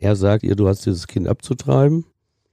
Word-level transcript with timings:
Er 0.00 0.14
sagt 0.14 0.44
ihr, 0.44 0.54
du 0.54 0.68
hast 0.68 0.86
dieses 0.86 1.08
Kind 1.08 1.26
abzutreiben 1.26 2.04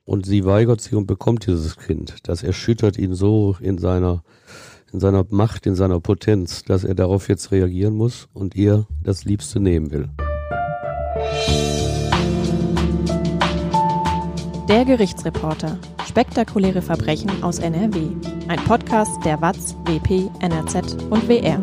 und 0.04 0.26
sie 0.26 0.46
weigert 0.46 0.82
sich 0.82 0.96
und 0.96 1.06
bekommt 1.06 1.46
dieses 1.46 1.78
Kind. 1.78 2.16
Das 2.24 2.42
erschüttert 2.42 2.98
ihn 2.98 3.14
so 3.14 3.56
in 3.62 3.78
seiner, 3.78 4.24
in 4.92 5.00
seiner 5.00 5.26
Macht, 5.30 5.68
in 5.68 5.76
seiner 5.76 6.00
Potenz, 6.00 6.64
dass 6.64 6.84
er 6.84 6.96
darauf 6.96 7.30
jetzt 7.30 7.52
reagieren 7.52 7.96
muss 7.96 8.30
und 8.34 8.56
ihr 8.56 8.88
das 9.04 9.26
Liebste 9.26 9.60
nehmen 9.60 9.92
will. 9.92 10.10
Der 14.68 14.84
Gerichtsreporter. 14.84 15.78
Spektakuläre 16.08 16.82
Verbrechen 16.82 17.44
aus 17.44 17.60
NRW. 17.60 18.08
Ein 18.48 18.60
Podcast 18.66 19.24
der 19.24 19.40
WAZ, 19.40 19.76
WP, 19.86 20.32
NRZ 20.40 20.96
und 21.12 21.28
WR. 21.28 21.62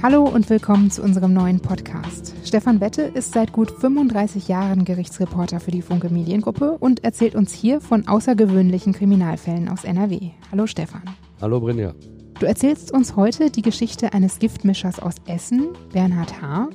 Hallo 0.00 0.22
und 0.22 0.48
willkommen 0.48 0.92
zu 0.92 1.02
unserem 1.02 1.32
neuen 1.32 1.58
Podcast. 1.58 2.32
Stefan 2.44 2.80
Wette 2.80 3.02
ist 3.02 3.32
seit 3.32 3.52
gut 3.52 3.72
35 3.72 4.46
Jahren 4.46 4.84
Gerichtsreporter 4.84 5.58
für 5.58 5.72
die 5.72 5.82
Funke 5.82 6.08
Mediengruppe 6.08 6.78
und 6.78 7.02
erzählt 7.02 7.34
uns 7.34 7.52
hier 7.52 7.80
von 7.80 8.06
außergewöhnlichen 8.06 8.92
Kriminalfällen 8.92 9.68
aus 9.68 9.82
NRW. 9.82 10.30
Hallo 10.52 10.68
Stefan. 10.68 11.02
Hallo 11.40 11.58
Brinja. 11.58 11.94
Du 12.38 12.46
erzählst 12.46 12.92
uns 12.92 13.16
heute 13.16 13.50
die 13.50 13.62
Geschichte 13.62 14.12
eines 14.12 14.38
Giftmischers 14.38 15.00
aus 15.00 15.16
Essen, 15.26 15.70
Bernhard 15.92 16.40
H., 16.40 16.68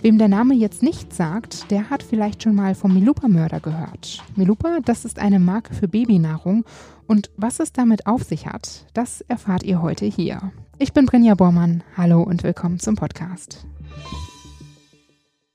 Wem 0.00 0.16
der 0.16 0.28
Name 0.28 0.54
jetzt 0.54 0.80
nicht 0.80 1.12
sagt, 1.12 1.72
der 1.72 1.90
hat 1.90 2.04
vielleicht 2.04 2.44
schon 2.44 2.54
mal 2.54 2.76
vom 2.76 2.94
Milupa-Mörder 2.94 3.58
gehört. 3.58 4.22
Milupa, 4.36 4.78
das 4.84 5.04
ist 5.04 5.18
eine 5.18 5.40
Marke 5.40 5.74
für 5.74 5.88
Babynahrung 5.88 6.64
und 7.08 7.32
was 7.36 7.58
es 7.58 7.72
damit 7.72 8.06
auf 8.06 8.22
sich 8.22 8.46
hat, 8.46 8.86
das 8.94 9.22
erfahrt 9.22 9.64
ihr 9.64 9.82
heute 9.82 10.06
hier. 10.06 10.52
Ich 10.80 10.92
bin 10.92 11.06
Brinja 11.06 11.34
Bormann, 11.34 11.82
hallo 11.96 12.22
und 12.22 12.44
willkommen 12.44 12.78
zum 12.78 12.94
Podcast. 12.94 13.66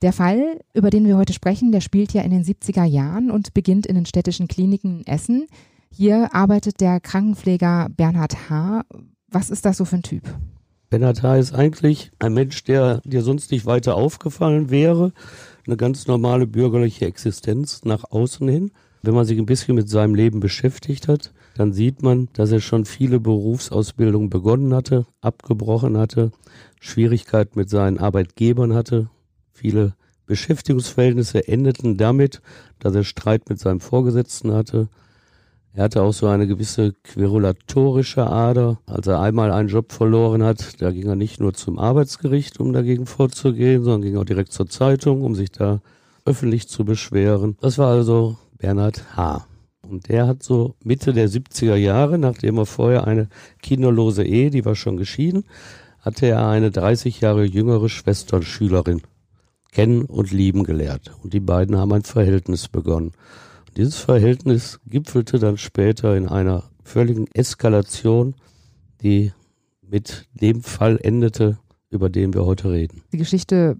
Der 0.02 0.12
Fall, 0.12 0.60
über 0.74 0.90
den 0.90 1.06
wir 1.06 1.16
heute 1.16 1.32
sprechen, 1.32 1.72
der 1.72 1.80
spielt 1.80 2.12
ja 2.12 2.20
in 2.20 2.30
den 2.30 2.44
70er 2.44 2.84
Jahren 2.84 3.30
und 3.30 3.54
beginnt 3.54 3.86
in 3.86 3.94
den 3.94 4.04
städtischen 4.04 4.48
Kliniken 4.48 5.00
in 5.00 5.06
Essen. 5.06 5.46
Hier 5.90 6.34
arbeitet 6.34 6.82
der 6.82 7.00
Krankenpfleger 7.00 7.88
Bernhard 7.96 8.50
H. 8.50 8.82
Was 9.28 9.48
ist 9.48 9.64
das 9.64 9.78
so 9.78 9.86
für 9.86 9.96
ein 9.96 10.02
Typ? 10.02 10.24
Benatar 10.90 11.38
ist 11.38 11.54
eigentlich 11.54 12.10
ein 12.18 12.34
Mensch, 12.34 12.62
der 12.64 13.00
dir 13.04 13.22
sonst 13.22 13.50
nicht 13.50 13.64
weiter 13.64 13.94
aufgefallen 13.94 14.68
wäre. 14.68 15.14
Eine 15.66 15.78
ganz 15.78 16.06
normale 16.06 16.46
bürgerliche 16.46 17.06
Existenz 17.06 17.82
nach 17.84 18.04
außen 18.10 18.46
hin. 18.46 18.72
Wenn 19.00 19.14
man 19.14 19.24
sich 19.24 19.38
ein 19.38 19.46
bisschen 19.46 19.74
mit 19.74 19.88
seinem 19.88 20.14
Leben 20.14 20.40
beschäftigt 20.40 21.08
hat, 21.08 21.32
dann 21.54 21.72
sieht 21.72 22.02
man, 22.02 22.28
dass 22.32 22.50
er 22.50 22.60
schon 22.60 22.84
viele 22.84 23.20
Berufsausbildungen 23.20 24.30
begonnen 24.30 24.74
hatte, 24.74 25.06
abgebrochen 25.20 25.96
hatte, 25.96 26.32
Schwierigkeiten 26.80 27.58
mit 27.58 27.70
seinen 27.70 27.98
Arbeitgebern 27.98 28.74
hatte. 28.74 29.08
Viele 29.52 29.94
Beschäftigungsverhältnisse 30.26 31.46
endeten 31.46 31.96
damit, 31.96 32.42
dass 32.78 32.94
er 32.94 33.04
Streit 33.04 33.48
mit 33.48 33.58
seinem 33.58 33.80
Vorgesetzten 33.80 34.52
hatte, 34.52 34.88
er 35.76 35.84
hatte 35.84 36.02
auch 36.02 36.12
so 36.12 36.28
eine 36.28 36.46
gewisse 36.46 36.92
querulatorische 37.02 38.24
Ader. 38.28 38.78
Als 38.86 39.08
er 39.08 39.20
einmal 39.20 39.50
einen 39.50 39.68
Job 39.68 39.90
verloren 39.90 40.44
hat, 40.44 40.80
da 40.80 40.92
ging 40.92 41.08
er 41.08 41.16
nicht 41.16 41.40
nur 41.40 41.52
zum 41.52 41.80
Arbeitsgericht, 41.80 42.60
um 42.60 42.72
dagegen 42.72 43.06
vorzugehen, 43.06 43.82
sondern 43.82 44.02
ging 44.02 44.16
auch 44.16 44.24
direkt 44.24 44.52
zur 44.52 44.68
Zeitung, 44.68 45.22
um 45.22 45.34
sich 45.34 45.50
da 45.50 45.80
öffentlich 46.24 46.68
zu 46.68 46.84
beschweren. 46.84 47.56
Das 47.60 47.76
war 47.76 47.88
also 47.88 48.36
Bernhard 48.56 49.16
H. 49.16 49.46
Und 49.94 50.08
der 50.08 50.26
hat 50.26 50.42
so 50.42 50.74
Mitte 50.82 51.12
der 51.12 51.28
70er 51.28 51.76
Jahre, 51.76 52.18
nachdem 52.18 52.58
er 52.58 52.66
vorher 52.66 53.06
eine 53.06 53.28
kinderlose 53.62 54.24
Ehe, 54.24 54.50
die 54.50 54.64
war 54.64 54.74
schon 54.74 54.96
geschieden, 54.96 55.44
hatte 56.00 56.26
er 56.26 56.48
eine 56.48 56.72
30 56.72 57.20
Jahre 57.20 57.44
jüngere 57.44 57.88
Schwesternschülerin 57.88 59.02
kennen 59.70 60.02
und 60.02 60.32
lieben 60.32 60.64
gelehrt. 60.64 61.12
Und 61.22 61.32
die 61.32 61.38
beiden 61.38 61.76
haben 61.76 61.92
ein 61.92 62.02
Verhältnis 62.02 62.66
begonnen. 62.66 63.12
Dieses 63.76 63.98
Verhältnis 63.98 64.80
gipfelte 64.84 65.38
dann 65.38 65.58
später 65.58 66.16
in 66.16 66.26
einer 66.26 66.64
völligen 66.82 67.28
Eskalation, 67.32 68.34
die 69.00 69.32
mit 69.80 70.26
dem 70.34 70.62
Fall 70.62 70.98
endete, 71.00 71.58
über 71.88 72.10
den 72.10 72.34
wir 72.34 72.44
heute 72.44 72.72
reden. 72.72 73.02
Die 73.12 73.18
Geschichte 73.18 73.76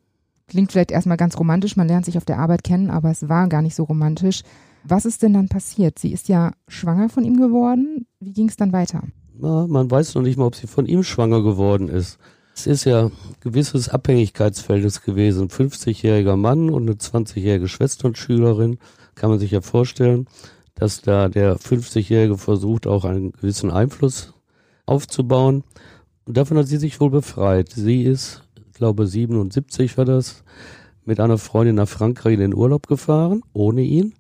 klingt 0.47 0.71
vielleicht 0.71 0.93
erstmal 0.93 1.17
ganz 1.17 1.37
romantisch, 1.37 1.77
man 1.77 1.89
lernt 1.89 2.05
sich 2.05 2.17
auf 2.17 2.25
der 2.25 2.39
Arbeit 2.39 2.63
kennen, 2.63 2.89
aber 2.89 3.11
es 3.11 3.29
war 3.29 3.49
gar 3.49 3.63
nicht 3.63 3.75
so 3.75 3.83
romantisch. 3.83 4.45
Was 4.87 5.07
ist 5.07 5.23
denn 5.23 5.33
dann 5.33 5.49
passiert? 5.49 5.99
Sie 5.99 6.13
ist 6.13 6.29
ja 6.29 6.53
schwanger 6.69 7.09
von 7.09 7.25
ihm 7.25 7.39
geworden. 7.39 8.07
Wie 8.21 8.33
ging 8.33 8.49
es 8.49 8.57
dann 8.57 8.73
weiter? 8.73 9.03
Na, 9.39 9.67
man 9.67 9.91
weiß 9.91 10.15
noch 10.15 10.23
nicht 10.23 10.37
mal, 10.37 10.47
ob 10.47 10.55
sie 10.55 10.67
von 10.67 10.87
ihm 10.87 11.03
schwanger 11.03 11.43
geworden 11.43 11.89
ist. 11.89 12.19
Es 12.55 12.67
ist 12.67 12.85
ja 12.85 13.07
ein 13.07 13.13
gewisses 13.41 13.89
Abhängigkeitsverhältnis 13.89 15.03
gewesen. 15.03 15.49
50-jähriger 15.49 16.37
Mann 16.37 16.71
und 16.71 16.83
eine 16.83 16.93
20-jährige 16.93 17.67
Schwesternschülerin 17.67 18.79
kann 19.15 19.31
man 19.31 19.39
sich 19.39 19.51
ja 19.51 19.61
vorstellen, 19.61 20.29
dass 20.75 21.01
da 21.01 21.29
der 21.29 21.57
50-Jährige 21.57 22.37
versucht, 22.37 22.87
auch 22.87 23.05
einen 23.05 23.33
gewissen 23.33 23.71
Einfluss 23.71 24.35
aufzubauen. 24.87 25.65
Und 26.27 26.37
davon 26.37 26.59
hat 26.59 26.67
sie 26.67 26.79
sich 26.79 27.01
wohl 27.01 27.11
befreit. 27.11 27.71
Sie 27.71 28.03
ist, 28.03 28.43
ich 28.69 28.75
glaube 28.75 29.07
77 29.07 29.97
war 29.99 30.05
das, 30.05 30.45
mit 31.05 31.21
einer 31.21 31.39
Freundin 31.39 31.77
nach 31.77 31.89
Frankreich 31.89 32.35
in 32.35 32.41
den 32.41 32.55
Urlaub 32.55 32.87
gefahren, 32.87 33.43
ohne 33.53 33.83
ihn. 33.83 34.15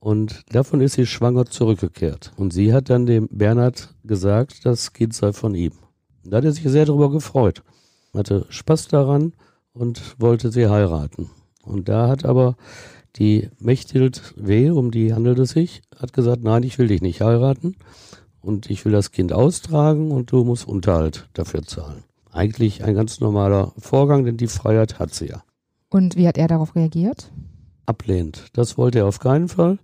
Und 0.00 0.44
davon 0.54 0.80
ist 0.80 0.94
sie 0.94 1.06
schwanger 1.06 1.46
zurückgekehrt. 1.46 2.32
Und 2.36 2.52
sie 2.52 2.72
hat 2.72 2.88
dann 2.90 3.06
dem 3.06 3.28
Bernhard 3.30 3.94
gesagt, 4.04 4.64
das 4.64 4.92
Kind 4.92 5.14
sei 5.14 5.32
von 5.32 5.54
ihm. 5.54 5.72
Da 6.24 6.38
hat 6.38 6.44
er 6.44 6.52
sich 6.52 6.64
sehr 6.64 6.84
darüber 6.84 7.10
gefreut. 7.10 7.62
Hatte 8.14 8.46
Spaß 8.48 8.88
daran 8.88 9.32
und 9.72 10.16
wollte 10.18 10.50
sie 10.52 10.68
heiraten. 10.68 11.30
Und 11.62 11.88
da 11.88 12.08
hat 12.08 12.24
aber 12.24 12.56
die 13.16 13.50
Mechthild 13.58 14.34
W., 14.36 14.70
um 14.70 14.90
die 14.90 15.12
handelt 15.12 15.38
es 15.38 15.50
sich, 15.50 15.82
hat 15.96 16.12
gesagt, 16.12 16.42
nein, 16.42 16.62
ich 16.62 16.78
will 16.78 16.88
dich 16.88 17.02
nicht 17.02 17.20
heiraten 17.20 17.76
und 18.40 18.70
ich 18.70 18.84
will 18.84 18.92
das 18.92 19.10
Kind 19.10 19.32
austragen 19.32 20.10
und 20.10 20.30
du 20.30 20.44
musst 20.44 20.68
Unterhalt 20.68 21.28
dafür 21.32 21.62
zahlen. 21.62 22.04
Eigentlich 22.30 22.84
ein 22.84 22.94
ganz 22.94 23.20
normaler 23.20 23.72
Vorgang, 23.78 24.24
denn 24.24 24.36
die 24.36 24.46
Freiheit 24.46 24.98
hat 24.98 25.12
sie 25.12 25.26
ja. 25.26 25.42
Und 25.90 26.16
wie 26.16 26.28
hat 26.28 26.38
er 26.38 26.48
darauf 26.48 26.76
reagiert? 26.76 27.32
Ablehnt. 27.88 28.46
Das 28.52 28.76
wollte 28.76 28.98
er 29.00 29.06
auf 29.06 29.18
keinen 29.18 29.48
Fall. 29.48 29.78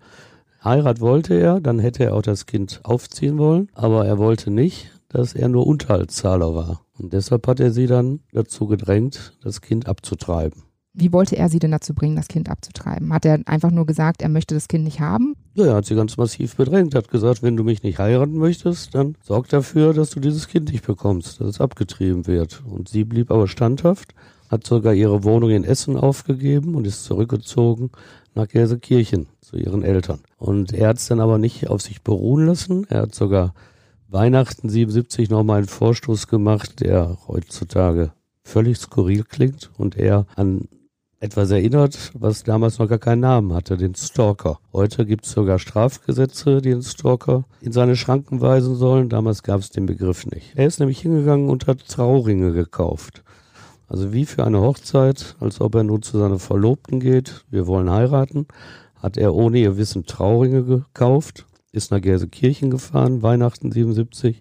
Heirat 0.62 1.00
wollte 1.00 1.34
er, 1.34 1.60
dann 1.60 1.78
hätte 1.78 2.04
er 2.04 2.14
auch 2.14 2.22
das 2.22 2.46
Kind 2.46 2.80
aufziehen 2.84 3.38
wollen, 3.38 3.68
aber 3.74 4.06
er 4.06 4.18
wollte 4.18 4.50
nicht, 4.50 4.90
dass 5.08 5.34
er 5.34 5.48
nur 5.48 5.66
Unterhaltszahler 5.66 6.54
war. 6.54 6.80
Und 6.98 7.12
deshalb 7.12 7.46
hat 7.46 7.60
er 7.60 7.70
sie 7.70 7.86
dann 7.86 8.20
dazu 8.32 8.66
gedrängt, 8.66 9.36
das 9.42 9.60
Kind 9.60 9.88
abzutreiben. 9.88 10.62
Wie 10.96 11.12
wollte 11.12 11.36
er 11.36 11.48
sie 11.48 11.58
denn 11.58 11.72
dazu 11.72 11.92
bringen, 11.92 12.14
das 12.14 12.28
Kind 12.28 12.48
abzutreiben? 12.48 13.12
Hat 13.12 13.24
er 13.24 13.40
einfach 13.46 13.72
nur 13.72 13.84
gesagt, 13.84 14.22
er 14.22 14.28
möchte 14.28 14.54
das 14.54 14.68
Kind 14.68 14.84
nicht 14.84 15.00
haben? 15.00 15.34
Ja, 15.54 15.66
er 15.66 15.74
hat 15.74 15.86
sie 15.86 15.96
ganz 15.96 16.16
massiv 16.16 16.54
bedrängt, 16.54 16.94
hat 16.94 17.10
gesagt, 17.10 17.42
wenn 17.42 17.56
du 17.56 17.64
mich 17.64 17.82
nicht 17.82 17.98
heiraten 17.98 18.38
möchtest, 18.38 18.94
dann 18.94 19.16
sorg 19.20 19.48
dafür, 19.48 19.92
dass 19.92 20.10
du 20.10 20.20
dieses 20.20 20.46
Kind 20.46 20.70
nicht 20.70 20.86
bekommst, 20.86 21.40
dass 21.40 21.48
es 21.48 21.60
abgetrieben 21.60 22.28
wird. 22.28 22.62
Und 22.64 22.88
sie 22.88 23.04
blieb 23.04 23.32
aber 23.32 23.48
standhaft, 23.48 24.14
hat 24.48 24.66
sogar 24.66 24.94
ihre 24.94 25.24
Wohnung 25.24 25.50
in 25.50 25.64
Essen 25.64 25.96
aufgegeben 25.96 26.74
und 26.74 26.86
ist 26.86 27.04
zurückgezogen 27.04 27.90
nach 28.34 28.48
Gelsenkirchen 28.48 29.26
zu 29.40 29.56
ihren 29.56 29.82
Eltern. 29.82 30.20
Und 30.38 30.72
er 30.72 30.88
hat 30.88 30.98
es 30.98 31.06
dann 31.06 31.20
aber 31.20 31.38
nicht 31.38 31.68
auf 31.68 31.82
sich 31.82 32.02
beruhen 32.02 32.46
lassen. 32.46 32.86
Er 32.88 33.02
hat 33.02 33.14
sogar 33.14 33.54
Weihnachten 34.08 34.68
77 34.68 35.30
nochmal 35.30 35.58
einen 35.58 35.68
Vorstoß 35.68 36.28
gemacht, 36.28 36.80
der 36.80 37.18
heutzutage 37.26 38.12
völlig 38.42 38.78
skurril 38.78 39.24
klingt 39.24 39.70
und 39.76 39.96
er 39.96 40.26
an 40.36 40.68
etwas 41.24 41.50
erinnert, 41.50 42.12
was 42.12 42.44
damals 42.44 42.78
noch 42.78 42.88
gar 42.88 42.98
keinen 42.98 43.20
Namen 43.20 43.54
hatte, 43.54 43.78
den 43.78 43.94
Stalker. 43.94 44.58
Heute 44.74 45.06
gibt 45.06 45.24
es 45.24 45.32
sogar 45.32 45.58
Strafgesetze, 45.58 46.60
die 46.60 46.70
den 46.70 46.82
Stalker 46.82 47.44
in 47.62 47.72
seine 47.72 47.96
Schranken 47.96 48.42
weisen 48.42 48.76
sollen. 48.76 49.08
Damals 49.08 49.42
gab 49.42 49.60
es 49.60 49.70
den 49.70 49.86
Begriff 49.86 50.26
nicht. 50.26 50.52
Er 50.54 50.66
ist 50.66 50.80
nämlich 50.80 51.00
hingegangen 51.00 51.48
und 51.48 51.66
hat 51.66 51.88
Trauringe 51.88 52.52
gekauft. 52.52 53.24
Also 53.86 54.12
wie 54.12 54.24
für 54.24 54.44
eine 54.44 54.60
Hochzeit, 54.60 55.36
als 55.40 55.60
ob 55.60 55.74
er 55.74 55.84
nun 55.84 56.02
zu 56.02 56.18
seiner 56.18 56.38
Verlobten 56.38 57.00
geht, 57.00 57.44
wir 57.50 57.66
wollen 57.66 57.90
heiraten, 57.90 58.46
hat 58.94 59.16
er 59.16 59.34
ohne 59.34 59.58
ihr 59.58 59.76
Wissen 59.76 60.06
Trauringe 60.06 60.64
gekauft, 60.64 61.46
ist 61.72 61.90
nach 61.90 62.00
Gelsenkirchen 62.00 62.70
gefahren, 62.70 63.22
Weihnachten 63.22 63.70
77, 63.70 64.40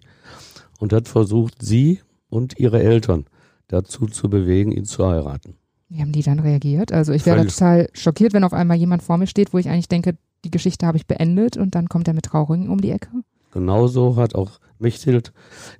und 0.78 0.92
hat 0.92 1.08
versucht, 1.08 1.56
sie 1.60 2.00
und 2.28 2.58
ihre 2.58 2.82
Eltern 2.82 3.26
dazu 3.68 4.06
zu 4.06 4.30
bewegen, 4.30 4.72
ihn 4.72 4.84
zu 4.84 5.06
heiraten. 5.06 5.56
Wie 5.88 6.00
haben 6.00 6.12
die 6.12 6.22
dann 6.22 6.38
reagiert? 6.40 6.92
Also 6.92 7.12
ich 7.12 7.26
wäre 7.26 7.46
total 7.46 7.88
schockiert, 7.92 8.32
wenn 8.32 8.44
auf 8.44 8.52
einmal 8.52 8.76
jemand 8.76 9.02
vor 9.02 9.18
mir 9.18 9.26
steht, 9.26 9.52
wo 9.52 9.58
ich 9.58 9.68
eigentlich 9.68 9.88
denke, 9.88 10.16
die 10.44 10.50
Geschichte 10.50 10.86
habe 10.86 10.96
ich 10.96 11.06
beendet 11.06 11.56
und 11.56 11.74
dann 11.74 11.88
kommt 11.88 12.08
er 12.08 12.14
mit 12.14 12.24
Trauringen 12.24 12.68
um 12.68 12.80
die 12.80 12.90
Ecke. 12.90 13.10
Genauso 13.54 14.16
hat 14.16 14.34
auch 14.34 14.58
Mechthild 14.80 15.32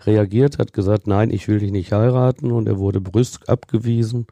reagiert, 0.07 0.59
hat 0.59 0.73
gesagt, 0.73 1.09
nein, 1.09 1.31
ich 1.31 1.49
will 1.49 1.59
dich 1.59 1.73
nicht 1.73 1.93
heiraten 1.93 2.53
und 2.53 2.69
er 2.69 2.79
wurde 2.79 3.01
brüsk 3.01 3.49
abgewiesen 3.49 4.27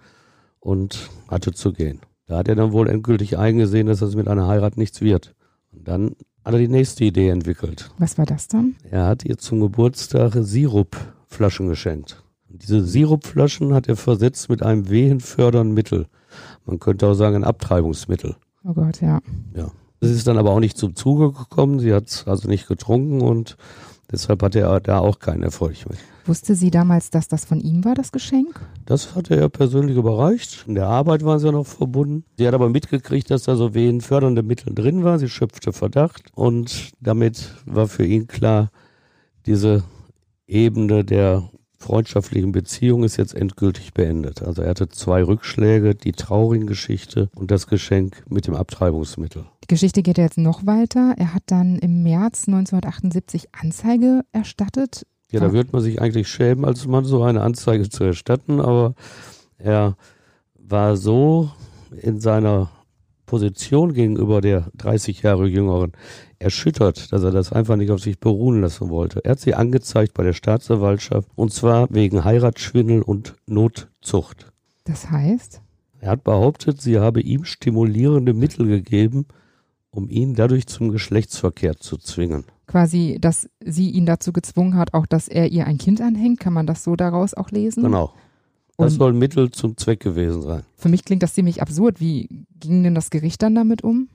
und 0.61 1.11
hatte 1.29 1.53
zu 1.53 1.73
gehen. 1.73 2.01
Da 2.29 2.39
hat 2.39 2.49
er 2.49 2.55
dann 2.55 2.71
wohl 2.71 2.89
endgültig 2.89 3.37
eingesehen, 3.37 3.89
dass 3.89 4.01
es 4.01 4.15
mit 4.15 4.29
einer 4.29 4.47
Heirat 4.47 4.77
nichts 4.77 5.01
wird. 5.01 5.35
Und 5.73 5.89
dann 5.89 6.15
hat 6.45 6.55
er 6.55 6.61
die 6.61 6.69
nächste 6.69 7.03
Idee 7.05 7.31
entwickelt. 7.31 7.91
Was 7.99 8.17
war 8.17 8.27
das 8.27 8.47
dann? 8.47 8.77
Er 8.89 9.07
hat 9.07 9.25
ihr 9.25 9.39
zum 9.39 9.59
Geburtstag 9.61 10.35
Sirupflaschen 10.35 11.67
geschenkt. 11.67 12.23
Diese 12.49 12.85
Sirupflaschen 12.85 13.75
hat 13.75 13.89
er 13.89 13.97
versetzt 13.97 14.51
mit 14.51 14.63
einem 14.63 14.89
wehenfördernden 14.89 15.75
Mittel. 15.75 16.07
Man 16.65 16.79
könnte 16.79 17.09
auch 17.09 17.15
sagen 17.15 17.35
ein 17.35 17.45
Abtreibungsmittel. 17.45 18.37
Oh 18.63 18.73
Gott, 18.73 19.01
ja. 19.01 19.21
Ja. 19.57 19.73
Es 20.03 20.11
ist 20.11 20.27
dann 20.27 20.37
aber 20.37 20.51
auch 20.51 20.59
nicht 20.59 20.77
zum 20.77 20.97
Zuge 20.97 21.31
gekommen. 21.31 21.79
Sie 21.79 21.95
hat 21.95 22.09
es 22.09 22.27
also 22.27 22.49
nicht 22.49 22.67
getrunken 22.67 23.21
und 23.21 23.57
deshalb 24.11 24.43
hatte 24.43 24.59
er 24.59 24.81
da 24.81 24.99
auch 24.99 25.21
keinen 25.21 25.45
Erfolg 25.45 25.89
mit. 25.89 25.99
Wusste 26.25 26.57
sie 26.57 26.73
damals, 26.73 27.11
dass 27.11 27.29
das 27.29 27.45
von 27.45 27.61
ihm 27.61 27.85
war, 27.85 27.95
das 27.95 28.11
Geschenk? 28.11 28.61
Das 28.85 29.15
hatte 29.15 29.37
er 29.37 29.49
persönlich 29.49 29.97
überreicht. 29.97 30.65
In 30.67 30.75
der 30.75 30.89
Arbeit 30.89 31.25
waren 31.25 31.39
sie 31.39 31.47
ja 31.47 31.53
noch 31.53 31.67
verbunden. 31.67 32.25
Sie 32.37 32.49
hat 32.49 32.55
aber 32.55 32.69
mitgekriegt, 32.69 33.31
dass 33.31 33.45
da 33.45 33.55
so 33.55 33.75
wehenfördernde 33.75 34.43
Mittel 34.43 34.75
drin 34.75 35.05
war. 35.05 35.21
Sie 35.21 35.29
schöpfte 35.29 35.73
Verdacht 35.73 36.25
und 36.35 36.91
damit 37.01 37.55
war 37.65 37.87
für 37.87 38.05
ihn 38.05 38.27
klar, 38.27 38.71
diese 39.47 39.85
Ebene 40.49 41.05
der 41.05 41.49
freundschaftlichen 41.83 42.53
Beziehung 42.53 43.05
ist 43.05 43.17
jetzt 43.19 43.35
endgültig 43.35 43.93
beendet. 43.93 44.43
Also 44.43 44.63
er 44.63 44.71
hatte 44.71 44.89
zwei 44.89 45.23
Rückschläge, 45.23 45.95
die 45.95 46.13
traurigen 46.13 46.67
Geschichte 46.67 47.29
und 47.35 47.51
das 47.51 47.67
Geschenk 47.67 48.25
mit 48.29 48.47
dem 48.47 48.55
Abtreibungsmittel. 48.55 49.45
Die 49.65 49.67
Geschichte 49.69 50.03
geht 50.03 50.17
jetzt 50.17 50.39
noch 50.39 50.65
weiter. 50.65 51.15
Er 51.19 51.35
hat 51.35 51.43
dann 51.47 51.77
im 51.77 52.03
März 52.03 52.49
1978 52.49 53.49
Anzeige 53.53 54.23
erstattet. 54.33 55.07
Ja, 55.31 55.41
da 55.41 55.53
wird 55.53 55.73
man 55.73 55.83
sich 55.83 56.01
eigentlich 56.01 56.29
schämen, 56.29 56.65
als 56.65 56.87
Mann 56.87 57.05
so 57.05 57.23
eine 57.23 57.43
Anzeige 57.43 57.89
zu 57.89 58.05
erstatten, 58.05 58.61
aber 58.61 58.95
er 59.59 59.97
war 60.55 60.97
so 60.97 61.51
in 62.01 62.21
seiner 62.21 62.71
Position 63.27 63.95
gegenüber 63.95 64.41
der 64.41 64.71
30 64.77 65.23
Jahre 65.23 65.47
jüngeren 65.47 65.93
erschüttert, 66.43 67.13
dass 67.13 67.23
er 67.23 67.31
das 67.31 67.53
einfach 67.53 67.77
nicht 67.77 67.91
auf 67.91 68.01
sich 68.01 68.19
beruhen 68.19 68.61
lassen 68.61 68.91
wollte. 68.91 69.25
Er 69.25 69.33
hat 69.33 69.41
sie 69.41 69.55
angezeigt 69.55 70.15
bei 70.15 70.25
der 70.25 70.33
Staatsanwaltschaft 70.33 71.29
und 71.35 71.53
zwar 71.53 71.89
wegen 71.91 72.25
Heiratsschwindel 72.25 73.03
und 73.03 73.37
Notzucht. 73.47 74.53
Das 74.85 75.11
heißt? 75.11 75.61
Er 76.01 76.11
hat 76.11 76.25
behauptet, 76.25 76.81
sie 76.81 76.99
habe 76.99 77.21
ihm 77.21 77.45
stimulierende 77.45 78.35
Mittel 78.35 78.67
gegeben, 78.67 79.27
um 79.91 80.09
ihn 80.09 80.35
dadurch 80.35 80.67
zum 80.67 80.91
Geschlechtsverkehr 80.91 81.77
zu 81.77 81.97
zwingen. 81.97 82.45
Quasi, 82.67 83.19
dass 83.21 83.49
sie 83.65 83.91
ihn 83.91 84.07
dazu 84.07 84.33
gezwungen 84.33 84.77
hat, 84.77 84.95
auch 84.95 85.07
dass 85.07 85.29
er 85.29 85.49
ihr 85.53 85.67
ein 85.67 85.79
Kind 85.79 86.01
anhängt. 86.01 86.41
Kann 86.41 86.55
man 86.55 86.67
das 86.67 86.83
so 86.83 86.97
daraus 86.97 87.35
auch 87.35 87.51
lesen? 87.51 87.83
Genau. 87.83 88.13
Das 88.79 88.95
soll 88.95 89.13
Mittel 89.13 89.51
zum 89.51 89.77
Zweck 89.77 90.01
gewesen 90.01 90.43
sein. 90.43 90.63
Für 90.77 90.89
mich 90.89 91.05
klingt 91.05 91.23
das 91.23 91.35
ziemlich 91.35 91.63
absurd. 91.63 92.01
Wie 92.01 92.47
ging 92.59 92.83
denn 92.83 92.95
das 92.95 93.11
Gericht 93.11 93.43
dann 93.43 93.55
damit 93.55 93.85
um? 93.85 94.09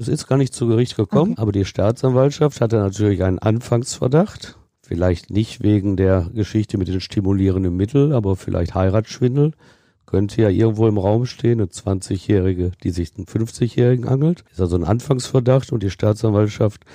Es 0.00 0.08
ist 0.08 0.26
gar 0.26 0.38
nicht 0.38 0.54
zu 0.54 0.66
Gericht 0.66 0.96
gekommen, 0.96 1.32
okay. 1.32 1.42
aber 1.42 1.52
die 1.52 1.66
Staatsanwaltschaft 1.66 2.62
hatte 2.62 2.76
natürlich 2.76 3.22
einen 3.22 3.38
Anfangsverdacht. 3.38 4.56
Vielleicht 4.80 5.28
nicht 5.28 5.62
wegen 5.62 5.98
der 5.98 6.30
Geschichte 6.32 6.78
mit 6.78 6.88
den 6.88 7.02
stimulierenden 7.02 7.76
Mitteln, 7.76 8.14
aber 8.14 8.34
vielleicht 8.34 8.74
Heiratsschwindel. 8.74 9.52
Könnte 10.06 10.40
ja 10.40 10.48
irgendwo 10.48 10.88
im 10.88 10.96
Raum 10.96 11.26
stehen, 11.26 11.60
eine 11.60 11.68
20-Jährige, 11.68 12.72
die 12.82 12.90
sich 12.92 13.12
einen 13.14 13.26
50-Jährigen 13.26 14.08
angelt. 14.08 14.42
Ist 14.50 14.62
also 14.62 14.76
ein 14.76 14.84
Anfangsverdacht 14.84 15.70
und 15.70 15.82
die 15.82 15.90
Staatsanwaltschaft 15.90 16.86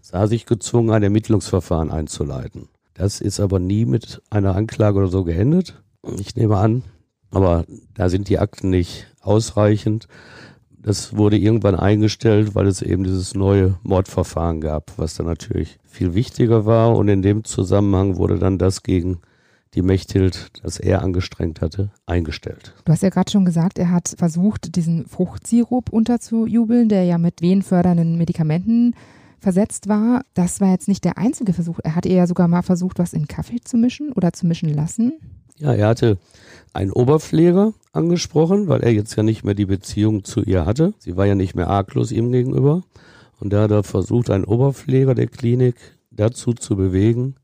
sah 0.00 0.26
sich 0.26 0.46
gezwungen, 0.46 0.88
ein 0.88 1.02
Ermittlungsverfahren 1.02 1.90
einzuleiten. 1.90 2.70
Das 2.94 3.20
ist 3.20 3.40
aber 3.40 3.58
nie 3.58 3.84
mit 3.84 4.22
einer 4.30 4.56
Anklage 4.56 5.00
oder 5.00 5.08
so 5.08 5.22
geendet. 5.22 5.82
Ich 6.18 6.34
nehme 6.34 6.56
an, 6.56 6.82
aber 7.30 7.66
da 7.92 8.08
sind 8.08 8.30
die 8.30 8.38
Akten 8.38 8.70
nicht 8.70 9.06
ausreichend. 9.20 10.08
Das 10.84 11.16
wurde 11.16 11.38
irgendwann 11.38 11.76
eingestellt, 11.76 12.54
weil 12.54 12.66
es 12.66 12.82
eben 12.82 13.04
dieses 13.04 13.34
neue 13.34 13.76
Mordverfahren 13.82 14.60
gab, 14.60 14.92
was 14.98 15.14
dann 15.14 15.26
natürlich 15.26 15.78
viel 15.82 16.14
wichtiger 16.14 16.66
war. 16.66 16.94
Und 16.94 17.08
in 17.08 17.22
dem 17.22 17.42
Zusammenhang 17.44 18.16
wurde 18.16 18.38
dann 18.38 18.58
das 18.58 18.82
gegen 18.82 19.20
die 19.72 19.80
Mechthild, 19.80 20.50
das 20.62 20.78
er 20.78 21.02
angestrengt 21.02 21.62
hatte, 21.62 21.90
eingestellt. 22.04 22.74
Du 22.84 22.92
hast 22.92 23.02
ja 23.02 23.08
gerade 23.08 23.32
schon 23.32 23.46
gesagt, 23.46 23.78
er 23.78 23.90
hat 23.90 24.14
versucht, 24.18 24.76
diesen 24.76 25.06
Fruchtsirup 25.06 25.88
unterzujubeln, 25.88 26.90
der 26.90 27.04
ja 27.04 27.16
mit 27.16 27.40
wehenfördernden 27.40 28.18
Medikamenten 28.18 28.94
versetzt 29.40 29.88
war. 29.88 30.22
Das 30.34 30.60
war 30.60 30.70
jetzt 30.70 30.88
nicht 30.88 31.04
der 31.04 31.16
einzige 31.16 31.54
Versuch. 31.54 31.80
Er 31.82 31.96
hat 31.96 32.04
ja 32.04 32.26
sogar 32.26 32.46
mal 32.46 32.62
versucht, 32.62 32.98
was 32.98 33.14
in 33.14 33.26
Kaffee 33.26 33.60
zu 33.64 33.78
mischen 33.78 34.12
oder 34.12 34.34
zu 34.34 34.46
mischen 34.46 34.68
lassen. 34.68 35.14
Ja, 35.56 35.72
er 35.72 35.88
hatte 35.88 36.18
einen 36.72 36.90
Oberpfleger 36.90 37.72
angesprochen, 37.92 38.68
weil 38.68 38.82
er 38.82 38.92
jetzt 38.92 39.14
ja 39.16 39.22
nicht 39.22 39.44
mehr 39.44 39.54
die 39.54 39.66
Beziehung 39.66 40.24
zu 40.24 40.42
ihr 40.42 40.66
hatte. 40.66 40.94
Sie 40.98 41.16
war 41.16 41.26
ja 41.26 41.34
nicht 41.34 41.54
mehr 41.54 41.68
arglos 41.68 42.10
ihm 42.10 42.32
gegenüber. 42.32 42.82
Und 43.38 43.52
da 43.52 43.62
hat 43.62 43.70
er 43.70 43.84
versucht, 43.84 44.30
einen 44.30 44.44
Oberpfleger 44.44 45.14
der 45.14 45.28
Klinik 45.28 45.76
dazu 46.10 46.52
zu 46.52 46.76
bewegen, 46.76 47.36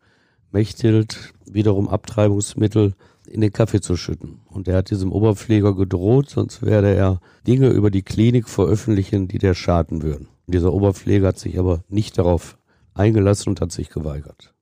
Mechthild 0.53 1.33
wiederum 1.45 1.89
Abtreibungsmittel 1.89 2.95
in 3.29 3.41
den 3.41 3.53
Kaffee 3.53 3.81
zu 3.81 3.97
schütten. 3.97 4.41
Und 4.47 4.67
er 4.67 4.79
hat 4.79 4.91
diesem 4.91 5.13
Oberpfleger 5.13 5.75
gedroht, 5.75 6.31
sonst 6.31 6.63
werde 6.63 6.95
er 6.95 7.21
Dinge 7.47 7.69
über 7.69 7.91
die 7.91 8.03
Klinik 8.03 8.49
veröffentlichen, 8.49 9.29
die 9.29 9.39
der 9.39 9.55
schaden 9.55 10.03
würden. 10.03 10.29
Und 10.47 10.55
dieser 10.55 10.73
Oberpfleger 10.73 11.29
hat 11.29 11.39
sich 11.39 11.59
aber 11.59 11.85
nicht 11.89 12.19
darauf 12.19 12.59
eingelassen 12.95 13.51
und 13.51 13.61
hat 13.61 13.71
sich 13.71 13.91
geweigert. 13.91 14.53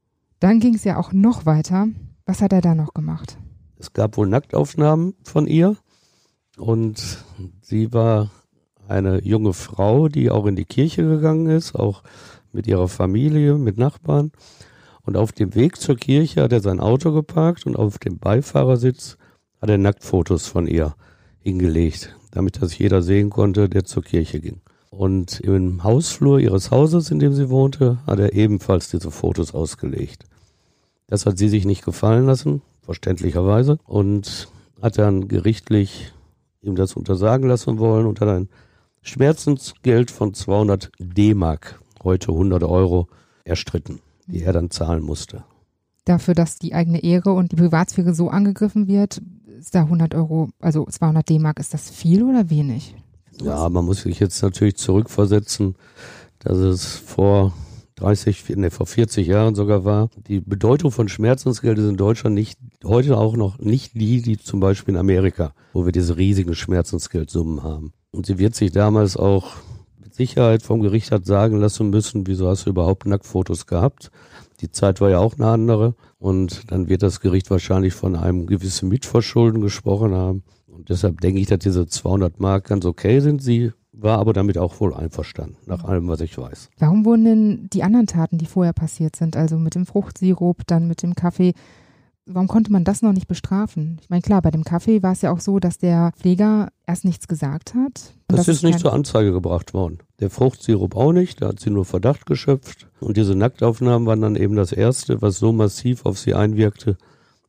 Dann 0.41 0.61
ging 0.61 0.75
es 0.75 0.85
ja 0.85 0.99
auch 0.99 1.13
noch 1.13 1.47
weiter. 1.47 1.89
Was 2.29 2.43
hat 2.43 2.53
er 2.53 2.61
da 2.61 2.75
noch 2.75 2.93
gemacht? 2.93 3.39
Es 3.79 3.95
gab 3.95 4.19
wohl 4.19 4.29
Nacktaufnahmen 4.29 5.15
von 5.25 5.47
ihr 5.47 5.79
und 6.59 7.25
sie 7.63 7.91
war 7.95 8.31
eine 8.87 9.25
junge 9.25 9.55
Frau, 9.55 10.09
die 10.09 10.31
auch 10.31 10.45
in 10.45 10.55
die 10.55 10.67
Kirche 10.67 11.09
gegangen 11.09 11.47
ist, 11.47 11.75
auch 11.75 12.03
mit 12.53 12.67
ihrer 12.67 12.89
Familie, 12.89 13.57
mit 13.57 13.79
Nachbarn. 13.79 14.31
Und 15.01 15.17
auf 15.17 15.33
dem 15.33 15.55
Weg 15.55 15.81
zur 15.81 15.97
Kirche 15.97 16.43
hat 16.43 16.53
er 16.53 16.61
sein 16.61 16.81
Auto 16.81 17.15
geparkt 17.15 17.65
und 17.65 17.77
auf 17.77 17.99
dem 17.99 18.19
Beifahrersitz 18.19 19.17
hat 19.63 19.71
er 19.71 19.79
Nacktfotos 19.79 20.49
von 20.49 20.67
ihr 20.67 20.97
hingelegt, 21.39 22.15
damit 22.31 22.61
das 22.61 22.77
jeder 22.77 23.01
sehen 23.01 23.31
konnte, 23.31 23.71
der 23.71 23.85
zur 23.85 24.03
Kirche 24.03 24.41
ging. 24.41 24.61
Und 24.91 25.41
im 25.41 25.83
Hausflur 25.83 26.41
ihres 26.41 26.71
Hauses, 26.71 27.11
in 27.11 27.21
dem 27.21 27.33
sie 27.33 27.49
wohnte, 27.49 28.01
hat 28.07 28.19
er 28.19 28.35
ebenfalls 28.35 28.91
diese 28.91 29.11
Fotos 29.11 29.55
ausgelegt. 29.55 30.27
Das 31.09 31.27
hat 31.27 31.39
sie 31.39 31.49
sich 31.49 31.65
nicht 31.65 31.85
gefallen 31.85 32.27
lassen, 32.27 32.63
verständlicherweise, 32.83 33.79
und 33.87 34.49
hat 34.81 34.99
dann 34.99 35.27
gerichtlich 35.27 36.13
ihm 36.61 36.77
das 36.77 36.95
untersagen 36.95 37.49
lassen 37.49 37.79
wollen 37.79 38.07
und 38.07 38.21
hat 38.21 38.29
ein 38.29 38.49
Schmerzensgeld 39.03 40.11
von 40.11 40.35
200 40.35 40.91
D-Mark, 40.99 41.81
heute 42.05 42.33
100 42.33 42.63
Euro, 42.63 43.09
erstritten, 43.45 44.01
die 44.27 44.43
er 44.43 44.53
dann 44.53 44.71
zahlen 44.71 45.03
musste. 45.03 45.45
Dafür, 46.05 46.35
dass 46.35 46.59
die 46.59 46.75
eigene 46.75 47.03
Ehre 47.03 47.33
und 47.33 47.53
die 47.53 47.57
Privatsphäre 47.57 48.15
so 48.15 48.29
angegriffen 48.29 48.87
wird, 48.87 49.23
ist 49.59 49.75
da 49.75 49.83
100 49.83 50.15
Euro, 50.15 50.51
also 50.61 50.85
200 50.85 51.29
D-Mark, 51.29 51.59
ist 51.59 51.73
das 51.73 51.91
viel 51.91 52.23
oder 52.23 52.51
wenig? 52.51 52.95
Ja, 53.41 53.69
man 53.69 53.85
muss 53.85 54.03
sich 54.03 54.21
jetzt 54.21 54.43
natürlich 54.43 54.77
zurückversetzen, 54.77 55.75
dass 56.41 56.59
es 56.59 56.97
vor 56.97 57.55
30, 58.01 58.45
nee, 58.57 58.71
vor 58.71 58.87
40 58.87 59.27
Jahren 59.27 59.55
sogar 59.55 59.85
war. 59.85 60.11
Die 60.29 60.41
Bedeutung 60.41 60.91
von 60.91 61.09
Schmerzensgeld 61.09 61.79
ist 61.79 61.89
in 61.89 61.97
Deutschland 61.97 62.35
nicht, 62.35 62.59
heute 62.85 63.17
auch 63.17 63.37
noch 63.37 63.59
nicht 63.59 63.95
die, 63.95 64.23
die 64.23 64.39
zum 64.39 64.61
Beispiel 64.61 64.95
in 64.95 65.01
Amerika, 65.01 65.53
wo 65.73 65.85
wir 65.85 65.93
diese 65.93 66.17
riesigen 66.17 66.55
Schmerzensgeldsummen 66.55 67.63
haben. 67.63 67.93
Und 68.11 68.27
sie 68.27 68.39
wird 68.39 68.55
sich 68.55 68.73
damals 68.73 69.17
auch 69.17 69.57
mit 70.01 70.15
Sicherheit 70.15 70.63
vom 70.63 70.81
Gericht 70.81 71.11
hat 71.11 71.27
sagen 71.27 71.59
lassen 71.59 71.91
müssen, 71.91 72.27
wieso 72.27 72.49
hast 72.49 72.67
du 72.67 72.71
überhaupt 72.71 73.07
Nacktfotos 73.07 73.67
gehabt? 73.67 74.11
Die 74.61 74.71
Zeit 74.71 75.01
war 75.01 75.11
ja 75.11 75.19
auch 75.19 75.35
eine 75.35 75.49
andere. 75.49 75.95
Und 76.19 76.71
dann 76.73 76.89
wird 76.89 77.03
das 77.03 77.21
Gericht 77.21 77.51
wahrscheinlich 77.51 77.95
von 77.95 78.17
einem 78.17 78.47
gewissen 78.47 78.89
Mitverschulden 78.89 79.61
gesprochen 79.61 80.15
haben. 80.15 80.43
Und 80.67 80.89
deshalb 80.89 81.21
denke 81.21 81.41
ich, 81.41 81.47
dass 81.47 81.61
diese 81.61 81.87
200 81.87 82.41
Mark 82.41 82.67
ganz 82.67 82.85
okay 82.85 83.21
sind. 83.21 83.43
Sie 83.43 83.73
war 84.01 84.19
aber 84.19 84.33
damit 84.33 84.59
auch 84.59 84.81
wohl 84.81 84.95
einverstanden, 84.95 85.57
nach 85.67 85.85
allem, 85.85 86.09
was 86.09 86.21
ich 86.21 86.39
weiß. 86.39 86.71
Warum 86.79 87.05
wurden 87.05 87.25
denn 87.25 87.69
die 87.73 87.83
anderen 87.83 88.07
Taten, 88.07 88.39
die 88.39 88.47
vorher 88.47 88.73
passiert 88.73 89.17
sind, 89.17 89.37
also 89.37 89.59
mit 89.59 89.75
dem 89.75 89.87
Fruchtsirup, 89.87 90.67
dann 90.67 90.87
mit 90.87 91.03
dem 91.03 91.15
Kaffee, 91.15 91.55
warum 92.27 92.47
konnte 92.47 92.71
man 92.71 92.85
das 92.85 93.03
noch 93.03 93.13
nicht 93.13 93.27
bestrafen? 93.27 93.99
Ich 94.01 94.09
meine, 94.09 94.23
klar, 94.23 94.41
bei 94.41 94.51
dem 94.51 94.65
Kaffee 94.65 95.03
war 95.03 95.13
es 95.13 95.23
ja 95.23 95.33
auch 95.33 95.41
so, 95.41 95.59
dass 95.59 95.79
der 95.79 96.13
Pfleger 96.17 96.69
erst 96.87 97.05
nichts 97.05 97.27
gesagt 97.27 97.75
hat. 97.75 98.15
Das, 98.29 98.47
das 98.47 98.49
ist 98.49 98.63
nicht 98.63 98.79
zur 98.79 98.93
Anzeige 98.93 99.33
gebracht 99.33 99.75
worden. 99.75 99.99
Der 100.21 100.31
Fruchtsirup 100.31 100.95
auch 100.95 101.13
nicht, 101.13 101.43
da 101.43 101.49
hat 101.49 101.61
sie 101.61 101.71
nur 101.71 101.85
Verdacht 101.85 102.27
geschöpft. 102.27 102.87
Und 103.01 103.17
diese 103.17 103.35
Nacktaufnahmen 103.35 104.07
waren 104.07 104.21
dann 104.21 104.37
eben 104.37 104.57
das 104.57 104.73
Erste, 104.73 105.23
was 105.23 105.39
so 105.39 105.53
massiv 105.53 106.07
auf 106.07 106.19
sie 106.19 106.35
einwirkte, 106.35 106.97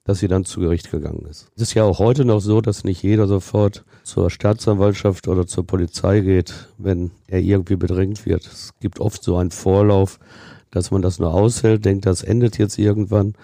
dass 0.09 0.17
sie 0.17 0.27
dann 0.27 0.43
zu 0.43 0.59
Gericht 0.59 0.89
gegangen 0.89 1.27
ist. 1.29 1.51
Es 1.55 1.61
ist 1.61 1.75
ja 1.75 1.83
auch 1.83 1.99
heute 1.99 2.25
noch 2.25 2.39
so, 2.39 2.61
dass 2.61 2.83
nicht 2.83 3.03
jeder 3.03 3.27
sofort 3.27 3.85
zur 4.01 4.31
Staatsanwaltschaft 4.31 5.27
oder 5.27 5.45
zur 5.45 5.67
Polizei 5.67 6.21
geht, 6.21 6.67
wenn 6.79 7.11
er 7.27 7.41
irgendwie 7.41 7.75
bedrängt 7.75 8.25
wird. 8.25 8.43
Es 8.47 8.71
gibt 8.79 8.99
oft 8.99 9.23
so 9.23 9.37
einen 9.37 9.51
Vorlauf, 9.51 10.17
dass 10.71 10.89
man 10.89 11.03
das 11.03 11.19
nur 11.19 11.31
aushält, 11.31 11.85
denkt, 11.85 12.07
das 12.07 12.23
endet 12.23 12.57
jetzt 12.57 12.79
irgendwann. 12.79 13.35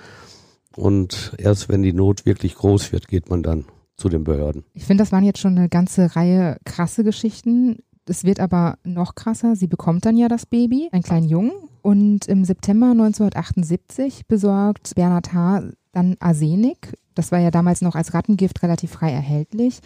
Und 0.76 1.34
erst 1.38 1.70
wenn 1.70 1.84
die 1.84 1.94
Not 1.94 2.26
wirklich 2.26 2.56
groß 2.56 2.92
wird, 2.92 3.10
geht 3.10 3.30
man 3.30 3.44
dann 3.44 3.66
zu 3.96 4.10
den 4.10 4.24
Behörden. 4.24 4.64
Ich 4.74 4.86
finde, 4.86 5.04
das 5.04 5.12
waren 5.12 5.24
jetzt 5.24 5.42
schon 5.42 5.56
eine 5.60 5.70
ganze 5.70 6.16
Reihe 6.16 6.58
krasse 6.66 7.04
Geschichten. 7.04 7.84
Es 8.08 8.24
wird 8.24 8.40
aber 8.40 8.80
noch 8.84 9.14
krasser. 9.14 9.56
Sie 9.56 9.68
bekommt 9.68 10.04
dann 10.08 10.18
ja 10.18 10.30
das 10.30 10.48
Baby, 10.48 10.90
einen 10.92 11.04
kleinen 11.04 11.28
Jungen. 11.28 11.52
Und 11.84 12.26
im 12.26 12.44
September 12.44 12.88
1978 12.88 14.26
besorgt 14.26 14.96
Bernhard 14.96 15.32
H 15.32 15.62
dann 15.96 16.18
Arsenik 16.20 16.94
Das 17.16 17.32
war 17.32 17.40
ja 17.40 17.52
damals 17.52 17.82
noch 17.82 17.96
als 17.96 18.14
Rattengift 18.14 18.62
relativ 18.62 18.92
frei 18.92 19.12
erhältlich. 19.12 19.80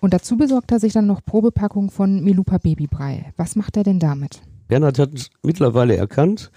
Und 0.00 0.12
dazu 0.12 0.36
besorgt 0.36 0.70
er 0.72 0.78
sich 0.78 0.92
dann 0.92 1.06
noch 1.06 1.24
Probepackungen 1.24 1.90
von 1.90 2.22
Milupa 2.22 2.58
Babybrei. 2.58 3.32
Was 3.36 3.56
macht 3.56 3.76
er 3.76 3.82
denn 3.82 3.98
damit? 3.98 4.42
Bernhard 4.68 4.98
hat 4.98 5.30
mittlerweile 5.42 5.96
erkannt, 5.96 6.50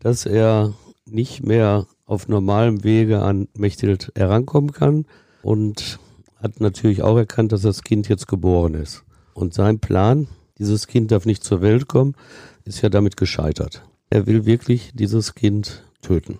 dass 0.00 0.26
er 0.26 0.74
nicht 1.06 1.44
mehr 1.44 1.86
auf 2.06 2.28
normalem 2.28 2.82
Wege 2.82 3.22
an 3.22 3.48
Mechthild 3.56 4.12
herankommen 4.16 4.72
kann 4.72 5.06
und 5.42 5.98
hat 6.36 6.60
natürlich 6.60 7.02
auch 7.02 7.16
erkannt, 7.16 7.52
dass 7.52 7.62
das 7.62 7.82
Kind 7.84 8.08
jetzt 8.08 8.26
geboren 8.26 8.74
ist. 8.74 9.04
Und 9.34 9.54
sein 9.54 9.78
Plan, 9.78 10.26
dieses 10.58 10.86
Kind 10.86 11.12
darf 11.12 11.26
nicht 11.26 11.44
zur 11.44 11.60
Welt 11.60 11.86
kommen, 11.86 12.14
ist 12.64 12.82
ja 12.82 12.88
damit 12.88 13.16
gescheitert. 13.16 13.82
Er 14.10 14.26
will 14.26 14.46
wirklich 14.46 14.90
dieses 14.94 15.34
Kind 15.34 15.84
töten. 16.02 16.38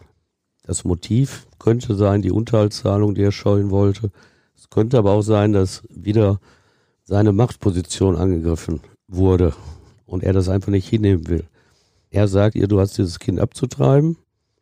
Das 0.70 0.84
Motiv 0.84 1.48
könnte 1.58 1.96
sein 1.96 2.22
die 2.22 2.30
Unterhaltszahlung, 2.30 3.16
die 3.16 3.24
er 3.24 3.32
scheuen 3.32 3.70
wollte. 3.70 4.12
Es 4.56 4.70
könnte 4.70 4.98
aber 4.98 5.10
auch 5.10 5.22
sein, 5.22 5.52
dass 5.52 5.82
wieder 5.88 6.38
seine 7.02 7.32
Machtposition 7.32 8.14
angegriffen 8.14 8.78
wurde 9.08 9.52
und 10.06 10.22
er 10.22 10.32
das 10.32 10.48
einfach 10.48 10.70
nicht 10.70 10.88
hinnehmen 10.88 11.26
will. 11.26 11.42
Er 12.10 12.28
sagt 12.28 12.54
ihr, 12.54 12.68
du 12.68 12.78
hast 12.78 12.96
dieses 12.98 13.18
Kind 13.18 13.40
abzutreiben 13.40 14.16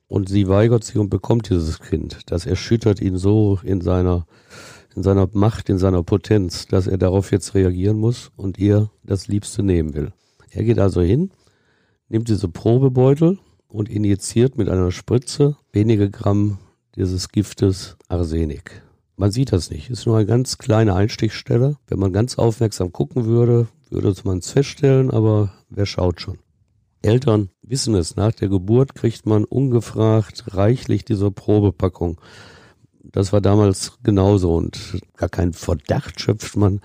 und 0.06 0.30
sie 0.30 0.48
weigert 0.48 0.82
sich 0.82 0.96
und 0.96 1.10
bekommt 1.10 1.50
dieses 1.50 1.78
Kind. 1.78 2.20
Das 2.24 2.46
erschüttert 2.46 3.02
ihn 3.02 3.18
so 3.18 3.60
in 3.62 3.82
seiner, 3.82 4.26
in 4.96 5.02
seiner 5.02 5.28
Macht, 5.34 5.68
in 5.68 5.76
seiner 5.76 6.02
Potenz, 6.02 6.66
dass 6.68 6.86
er 6.86 6.96
darauf 6.96 7.32
jetzt 7.32 7.54
reagieren 7.54 7.98
muss 7.98 8.30
und 8.34 8.56
ihr 8.56 8.90
das 9.02 9.28
Liebste 9.28 9.62
nehmen 9.62 9.92
will. 9.92 10.14
Er 10.52 10.64
geht 10.64 10.78
also 10.78 11.02
hin, 11.02 11.32
nimmt 12.08 12.30
diese 12.30 12.48
Probebeutel 12.48 13.38
und 13.68 13.88
injiziert 13.88 14.56
mit 14.56 14.68
einer 14.68 14.90
Spritze 14.90 15.56
wenige 15.72 16.10
Gramm 16.10 16.58
dieses 16.96 17.28
Giftes 17.30 17.96
Arsenik. 18.08 18.82
Man 19.16 19.30
sieht 19.30 19.52
das 19.52 19.70
nicht. 19.70 19.90
Ist 19.90 20.06
nur 20.06 20.16
eine 20.16 20.26
ganz 20.26 20.58
kleine 20.58 20.94
Einstichstelle. 20.94 21.76
Wenn 21.86 21.98
man 21.98 22.12
ganz 22.12 22.38
aufmerksam 22.38 22.92
gucken 22.92 23.26
würde, 23.26 23.66
würde 23.90 24.14
man 24.24 24.38
es 24.38 24.50
feststellen, 24.52 25.10
aber 25.10 25.52
wer 25.68 25.86
schaut 25.86 26.20
schon? 26.20 26.38
Eltern 27.02 27.50
wissen 27.62 27.94
es, 27.94 28.16
nach 28.16 28.32
der 28.32 28.48
Geburt 28.48 28.94
kriegt 28.94 29.26
man 29.26 29.44
ungefragt 29.44 30.44
reichlich 30.48 31.04
diese 31.04 31.30
Probepackung. 31.30 32.20
Das 33.02 33.32
war 33.32 33.40
damals 33.40 33.98
genauso 34.02 34.54
und 34.54 35.00
gar 35.16 35.28
keinen 35.28 35.52
Verdacht 35.52 36.20
schöpft 36.20 36.56
man, 36.56 36.80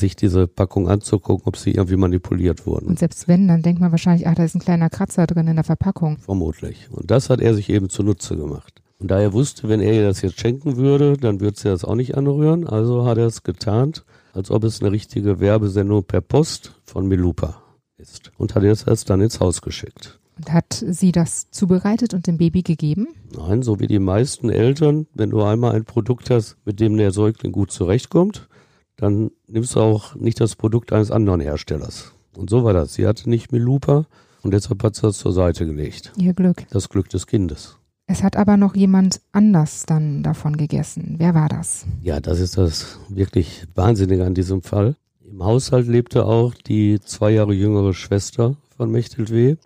sich 0.00 0.16
diese 0.16 0.46
Packung 0.46 0.88
anzugucken, 0.88 1.46
ob 1.46 1.56
sie 1.56 1.72
irgendwie 1.72 1.96
manipuliert 1.96 2.66
wurden. 2.66 2.86
Und 2.86 2.98
selbst 2.98 3.28
wenn, 3.28 3.48
dann 3.48 3.62
denkt 3.62 3.80
man 3.80 3.90
wahrscheinlich, 3.90 4.26
ach, 4.26 4.34
da 4.34 4.44
ist 4.44 4.54
ein 4.54 4.60
kleiner 4.60 4.90
Kratzer 4.90 5.26
drin 5.26 5.48
in 5.48 5.56
der 5.56 5.64
Verpackung. 5.64 6.18
Vermutlich. 6.18 6.88
Und 6.90 7.10
das 7.10 7.30
hat 7.30 7.40
er 7.40 7.54
sich 7.54 7.70
eben 7.70 7.88
zunutze 7.88 8.36
gemacht. 8.36 8.82
Und 8.98 9.10
da 9.10 9.20
er 9.20 9.32
wusste, 9.32 9.68
wenn 9.68 9.80
er 9.80 9.92
ihr 9.92 10.04
das 10.04 10.22
jetzt 10.22 10.40
schenken 10.40 10.76
würde, 10.76 11.16
dann 11.16 11.40
würde 11.40 11.58
sie 11.58 11.68
das 11.68 11.84
auch 11.84 11.94
nicht 11.94 12.16
anrühren. 12.16 12.66
Also 12.66 13.04
hat 13.04 13.18
er 13.18 13.26
es 13.26 13.42
getarnt, 13.42 14.04
als 14.32 14.50
ob 14.50 14.64
es 14.64 14.80
eine 14.80 14.92
richtige 14.92 15.40
Werbesendung 15.40 16.04
per 16.04 16.20
Post 16.20 16.74
von 16.84 17.06
Milupa 17.06 17.62
ist. 17.98 18.32
Und 18.36 18.54
hat 18.54 18.62
es 18.62 18.84
erst 18.84 19.10
dann 19.10 19.20
ins 19.20 19.40
Haus 19.40 19.60
geschickt. 19.60 20.18
Und 20.36 20.52
hat 20.52 20.84
sie 20.86 21.12
das 21.12 21.50
zubereitet 21.50 22.12
und 22.12 22.26
dem 22.26 22.36
Baby 22.36 22.62
gegeben? 22.62 23.08
Nein, 23.34 23.62
so 23.62 23.80
wie 23.80 23.86
die 23.86 23.98
meisten 23.98 24.50
Eltern, 24.50 25.06
wenn 25.14 25.30
du 25.30 25.42
einmal 25.42 25.74
ein 25.74 25.84
Produkt 25.84 26.28
hast, 26.28 26.58
mit 26.66 26.78
dem 26.78 26.96
der 26.96 27.10
Säugling 27.10 27.52
gut 27.52 27.70
zurechtkommt, 27.70 28.48
dann 28.96 29.30
nimmst 29.46 29.74
du 29.76 29.80
auch 29.80 30.14
nicht 30.14 30.40
das 30.40 30.56
Produkt 30.56 30.92
eines 30.92 31.10
anderen 31.10 31.40
Herstellers. 31.40 32.12
Und 32.36 32.50
so 32.50 32.64
war 32.64 32.72
das. 32.72 32.94
Sie 32.94 33.06
hatte 33.06 33.28
nicht 33.28 33.52
Milupa 33.52 34.06
und 34.42 34.52
deshalb 34.52 34.82
hat 34.82 34.94
sie 34.94 35.02
das 35.02 35.18
zur 35.18 35.32
Seite 35.32 35.66
gelegt. 35.66 36.12
Ihr 36.16 36.34
Glück. 36.34 36.66
Das 36.70 36.88
Glück 36.88 37.08
des 37.08 37.26
Kindes. 37.26 37.78
Es 38.06 38.22
hat 38.22 38.36
aber 38.36 38.56
noch 38.56 38.76
jemand 38.76 39.20
anders 39.32 39.84
dann 39.84 40.22
davon 40.22 40.56
gegessen. 40.56 41.16
Wer 41.18 41.34
war 41.34 41.48
das? 41.48 41.86
Ja, 42.02 42.20
das 42.20 42.38
ist 42.38 42.56
das 42.56 43.00
wirklich 43.08 43.66
Wahnsinnige 43.74 44.24
an 44.24 44.34
diesem 44.34 44.62
Fall. 44.62 44.96
Im 45.28 45.42
Haushalt 45.42 45.88
lebte 45.88 46.24
auch 46.24 46.54
die 46.54 47.00
zwei 47.00 47.32
Jahre 47.32 47.52
jüngere 47.52 47.94
Schwester 47.94 48.56
von 48.76 48.92
Mechthild 48.92 49.32
W. 49.32 49.56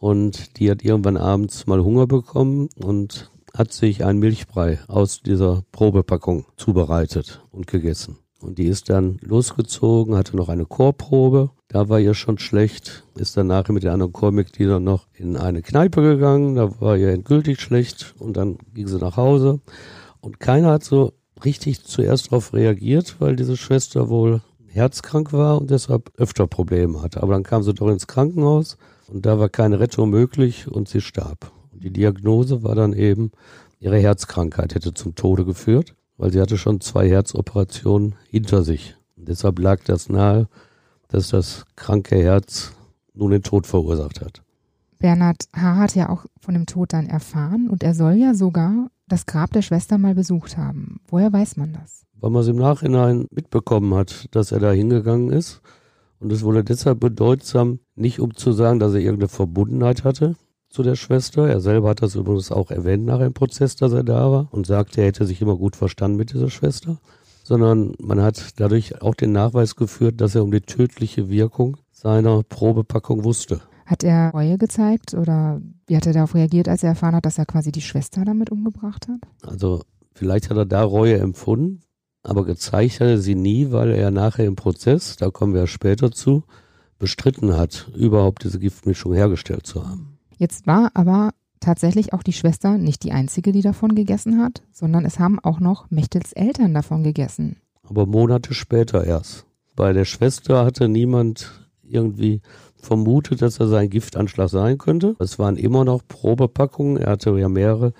Und 0.00 0.58
die 0.58 0.70
hat 0.70 0.82
irgendwann 0.82 1.16
abends 1.16 1.66
mal 1.66 1.84
Hunger 1.84 2.08
bekommen 2.08 2.70
und 2.76 3.30
hat 3.56 3.72
sich 3.72 4.04
ein 4.04 4.18
Milchbrei 4.18 4.80
aus 4.88 5.22
dieser 5.22 5.62
Probepackung 5.70 6.46
zubereitet 6.56 7.42
und 7.52 7.66
gegessen. 7.68 8.16
Und 8.42 8.58
die 8.58 8.66
ist 8.66 8.88
dann 8.88 9.18
losgezogen, 9.20 10.16
hatte 10.16 10.36
noch 10.36 10.48
eine 10.48 10.64
Chorprobe. 10.64 11.50
Da 11.68 11.88
war 11.88 12.00
ihr 12.00 12.14
schon 12.14 12.38
schlecht, 12.38 13.04
ist 13.16 13.36
dann 13.36 13.48
nachher 13.48 13.72
mit 13.72 13.82
den 13.82 13.90
anderen 13.90 14.12
Chormitgliedern 14.12 14.82
noch 14.82 15.06
in 15.12 15.36
eine 15.36 15.62
Kneipe 15.62 16.00
gegangen. 16.00 16.54
Da 16.54 16.80
war 16.80 16.96
ihr 16.96 17.10
endgültig 17.10 17.60
schlecht 17.60 18.14
und 18.18 18.36
dann 18.36 18.58
ging 18.74 18.88
sie 18.88 18.98
nach 18.98 19.16
Hause. 19.16 19.60
Und 20.20 20.40
keiner 20.40 20.70
hat 20.70 20.84
so 20.84 21.12
richtig 21.44 21.84
zuerst 21.84 22.26
darauf 22.26 22.54
reagiert, 22.54 23.16
weil 23.18 23.36
diese 23.36 23.56
Schwester 23.56 24.08
wohl 24.08 24.40
herzkrank 24.68 25.32
war 25.32 25.60
und 25.60 25.70
deshalb 25.70 26.10
öfter 26.16 26.46
Probleme 26.46 27.02
hatte. 27.02 27.22
Aber 27.22 27.34
dann 27.34 27.42
kam 27.42 27.62
sie 27.62 27.74
doch 27.74 27.88
ins 27.88 28.06
Krankenhaus 28.06 28.78
und 29.08 29.26
da 29.26 29.38
war 29.38 29.48
keine 29.48 29.80
Rettung 29.80 30.10
möglich 30.10 30.66
und 30.66 30.88
sie 30.88 31.00
starb. 31.00 31.52
Und 31.72 31.84
die 31.84 31.92
Diagnose 31.92 32.62
war 32.62 32.74
dann 32.74 32.94
eben, 32.94 33.32
ihre 33.80 33.98
Herzkrankheit 33.98 34.74
hätte 34.74 34.94
zum 34.94 35.14
Tode 35.14 35.44
geführt 35.44 35.94
weil 36.20 36.30
sie 36.30 36.40
hatte 36.40 36.58
schon 36.58 36.82
zwei 36.82 37.08
Herzoperationen 37.08 38.14
hinter 38.28 38.62
sich. 38.62 38.94
Und 39.16 39.28
deshalb 39.28 39.58
lag 39.58 39.82
das 39.84 40.10
nahe, 40.10 40.48
dass 41.08 41.30
das 41.30 41.64
kranke 41.76 42.14
Herz 42.16 42.72
nun 43.14 43.30
den 43.30 43.42
Tod 43.42 43.66
verursacht 43.66 44.20
hat. 44.20 44.42
Bernhard 44.98 45.48
H. 45.56 45.76
hat 45.76 45.94
ja 45.94 46.10
auch 46.10 46.26
von 46.38 46.52
dem 46.52 46.66
Tod 46.66 46.92
dann 46.92 47.06
erfahren 47.06 47.70
und 47.70 47.82
er 47.82 47.94
soll 47.94 48.12
ja 48.12 48.34
sogar 48.34 48.90
das 49.08 49.24
Grab 49.24 49.52
der 49.52 49.62
Schwester 49.62 49.96
mal 49.96 50.14
besucht 50.14 50.58
haben. 50.58 51.00
Woher 51.08 51.32
weiß 51.32 51.56
man 51.56 51.72
das? 51.72 52.04
Weil 52.20 52.30
man 52.30 52.42
es 52.42 52.48
im 52.48 52.56
Nachhinein 52.56 53.26
mitbekommen 53.30 53.94
hat, 53.94 54.26
dass 54.32 54.52
er 54.52 54.60
da 54.60 54.72
hingegangen 54.72 55.30
ist. 55.30 55.62
Und 56.18 56.30
es 56.32 56.42
wurde 56.42 56.62
deshalb 56.62 57.00
bedeutsam, 57.00 57.78
nicht 57.94 58.20
um 58.20 58.34
zu 58.34 58.52
sagen, 58.52 58.78
dass 58.78 58.92
er 58.92 59.00
irgendeine 59.00 59.28
Verbundenheit 59.28 60.04
hatte, 60.04 60.36
zu 60.70 60.82
der 60.82 60.94
Schwester. 60.94 61.48
Er 61.48 61.60
selber 61.60 61.90
hat 61.90 62.02
das 62.02 62.14
übrigens 62.14 62.50
auch 62.50 62.70
erwähnt 62.70 63.04
nach 63.04 63.18
dem 63.18 63.34
Prozess, 63.34 63.76
dass 63.76 63.92
er 63.92 64.04
da 64.04 64.30
war 64.30 64.48
und 64.52 64.66
sagte, 64.66 65.00
er 65.00 65.08
hätte 65.08 65.26
sich 65.26 65.42
immer 65.42 65.56
gut 65.56 65.76
verstanden 65.76 66.16
mit 66.16 66.32
dieser 66.32 66.48
Schwester. 66.48 66.98
Sondern 67.42 67.94
man 67.98 68.22
hat 68.22 68.60
dadurch 68.60 69.02
auch 69.02 69.14
den 69.14 69.32
Nachweis 69.32 69.74
geführt, 69.74 70.20
dass 70.20 70.36
er 70.36 70.44
um 70.44 70.52
die 70.52 70.60
tödliche 70.60 71.28
Wirkung 71.28 71.76
seiner 71.90 72.42
Probepackung 72.44 73.24
wusste. 73.24 73.60
Hat 73.84 74.04
er 74.04 74.30
Reue 74.30 74.56
gezeigt 74.56 75.14
oder 75.14 75.60
wie 75.88 75.96
hat 75.96 76.06
er 76.06 76.12
darauf 76.12 76.36
reagiert, 76.36 76.68
als 76.68 76.84
er 76.84 76.90
erfahren 76.90 77.16
hat, 77.16 77.26
dass 77.26 77.38
er 77.38 77.46
quasi 77.46 77.72
die 77.72 77.80
Schwester 77.80 78.24
damit 78.24 78.50
umgebracht 78.50 79.08
hat? 79.08 79.18
Also 79.42 79.82
vielleicht 80.14 80.48
hat 80.48 80.56
er 80.56 80.66
da 80.66 80.84
Reue 80.84 81.18
empfunden, 81.18 81.82
aber 82.22 82.44
gezeigt 82.44 83.00
hat 83.00 83.08
er 83.08 83.18
sie 83.18 83.34
nie, 83.34 83.72
weil 83.72 83.90
er 83.90 84.12
nachher 84.12 84.46
im 84.46 84.54
Prozess, 84.54 85.16
da 85.16 85.30
kommen 85.30 85.54
wir 85.54 85.66
später 85.66 86.12
zu, 86.12 86.44
bestritten 87.00 87.56
hat, 87.56 87.90
überhaupt 87.96 88.44
diese 88.44 88.60
Giftmischung 88.60 89.12
hergestellt 89.12 89.66
zu 89.66 89.84
haben. 89.88 90.09
Jetzt 90.40 90.66
war 90.66 90.90
aber 90.94 91.32
tatsächlich 91.60 92.14
auch 92.14 92.22
die 92.22 92.32
Schwester 92.32 92.78
nicht 92.78 93.04
die 93.04 93.12
einzige, 93.12 93.52
die 93.52 93.60
davon 93.60 93.94
gegessen 93.94 94.40
hat, 94.40 94.62
sondern 94.72 95.04
es 95.04 95.18
haben 95.18 95.38
auch 95.38 95.60
noch 95.60 95.90
Mechtels 95.90 96.32
Eltern 96.32 96.72
davon 96.72 97.02
gegessen. 97.04 97.56
Aber 97.86 98.06
Monate 98.06 98.54
später 98.54 99.04
erst. 99.04 99.44
Bei 99.76 99.92
der 99.92 100.06
Schwester 100.06 100.64
hatte 100.64 100.88
niemand 100.88 101.68
irgendwie 101.82 102.40
vermutet, 102.76 103.42
dass 103.42 103.60
er 103.60 103.68
sein 103.68 103.90
Giftanschlag 103.90 104.48
sein 104.48 104.78
könnte. 104.78 105.14
Es 105.18 105.38
waren 105.38 105.56
immer 105.56 105.84
noch 105.84 106.00
Probepackungen. 106.08 106.96
Er 106.96 107.10
hatte 107.10 107.38
ja 107.38 107.50
mehrere 107.50 107.92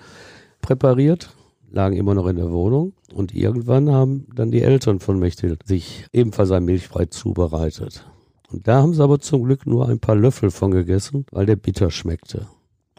präpariert, 0.61 1.35
lagen 1.69 1.95
immer 1.95 2.15
noch 2.15 2.25
in 2.25 2.37
der 2.37 2.49
Wohnung. 2.49 2.93
Und 3.13 3.35
irgendwann 3.35 3.91
haben 3.91 4.25
dann 4.35 4.49
die 4.49 4.63
Eltern 4.63 4.99
von 4.99 5.19
Mechthild 5.19 5.67
sich 5.67 6.07
ebenfalls 6.11 6.49
ein 6.49 6.65
Milchbrei 6.65 7.05
zubereitet. 7.05 8.03
Und 8.51 8.67
da 8.67 8.81
haben 8.81 8.93
sie 8.93 9.03
aber 9.03 9.19
zum 9.19 9.43
Glück 9.43 9.65
nur 9.65 9.87
ein 9.87 9.99
paar 9.99 10.15
Löffel 10.15 10.51
von 10.51 10.71
gegessen, 10.71 11.25
weil 11.31 11.45
der 11.45 11.55
bitter 11.55 11.89
schmeckte. 11.89 12.47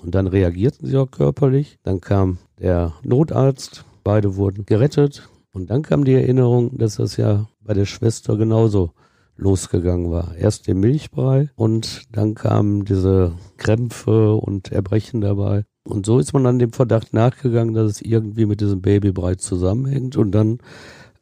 Und 0.02 0.14
dann 0.14 0.26
reagierten 0.26 0.86
sie 0.86 0.96
auch 0.96 1.10
körperlich. 1.10 1.78
Dann 1.82 2.00
kam 2.00 2.38
der 2.58 2.94
Notarzt, 3.02 3.84
beide 4.02 4.36
wurden 4.36 4.64
gerettet. 4.66 5.28
Und 5.52 5.70
dann 5.70 5.82
kam 5.82 6.04
die 6.04 6.14
Erinnerung, 6.14 6.76
dass 6.78 6.96
das 6.96 7.16
ja 7.16 7.48
bei 7.60 7.74
der 7.74 7.84
Schwester 7.84 8.36
genauso 8.36 8.92
losgegangen 9.36 10.10
war. 10.10 10.34
Erst 10.36 10.66
der 10.66 10.74
Milchbrei 10.74 11.50
und 11.54 12.04
dann 12.12 12.34
kamen 12.34 12.84
diese 12.84 13.32
Krämpfe 13.56 14.34
und 14.34 14.72
Erbrechen 14.72 15.20
dabei. 15.20 15.64
Und 15.84 16.06
so 16.06 16.18
ist 16.18 16.32
man 16.32 16.44
dann 16.44 16.58
dem 16.58 16.72
Verdacht 16.72 17.12
nachgegangen, 17.12 17.74
dass 17.74 17.90
es 17.90 18.02
irgendwie 18.02 18.46
mit 18.46 18.60
diesem 18.60 18.82
Babybrei 18.82 19.34
zusammenhängt. 19.34 20.16
Und 20.16 20.32
dann, 20.32 20.58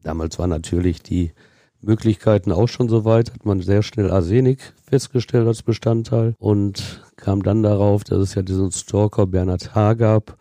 damals 0.02 0.38
war 0.38 0.46
natürlich 0.46 1.02
die 1.02 1.32
Möglichkeiten 1.82 2.52
auch 2.52 2.68
schon 2.68 2.88
so 2.88 3.04
weit, 3.04 3.32
hat 3.32 3.44
man 3.44 3.60
sehr 3.60 3.82
schnell 3.82 4.10
Arsenik 4.10 4.74
festgestellt 4.88 5.46
als 5.46 5.62
Bestandteil 5.62 6.34
und 6.38 7.02
kam 7.16 7.42
dann 7.42 7.62
darauf, 7.62 8.04
dass 8.04 8.18
es 8.18 8.34
ja 8.34 8.42
diesen 8.42 8.72
Stalker 8.72 9.26
Bernhard 9.26 9.74
H. 9.74 9.94
gab, 9.94 10.36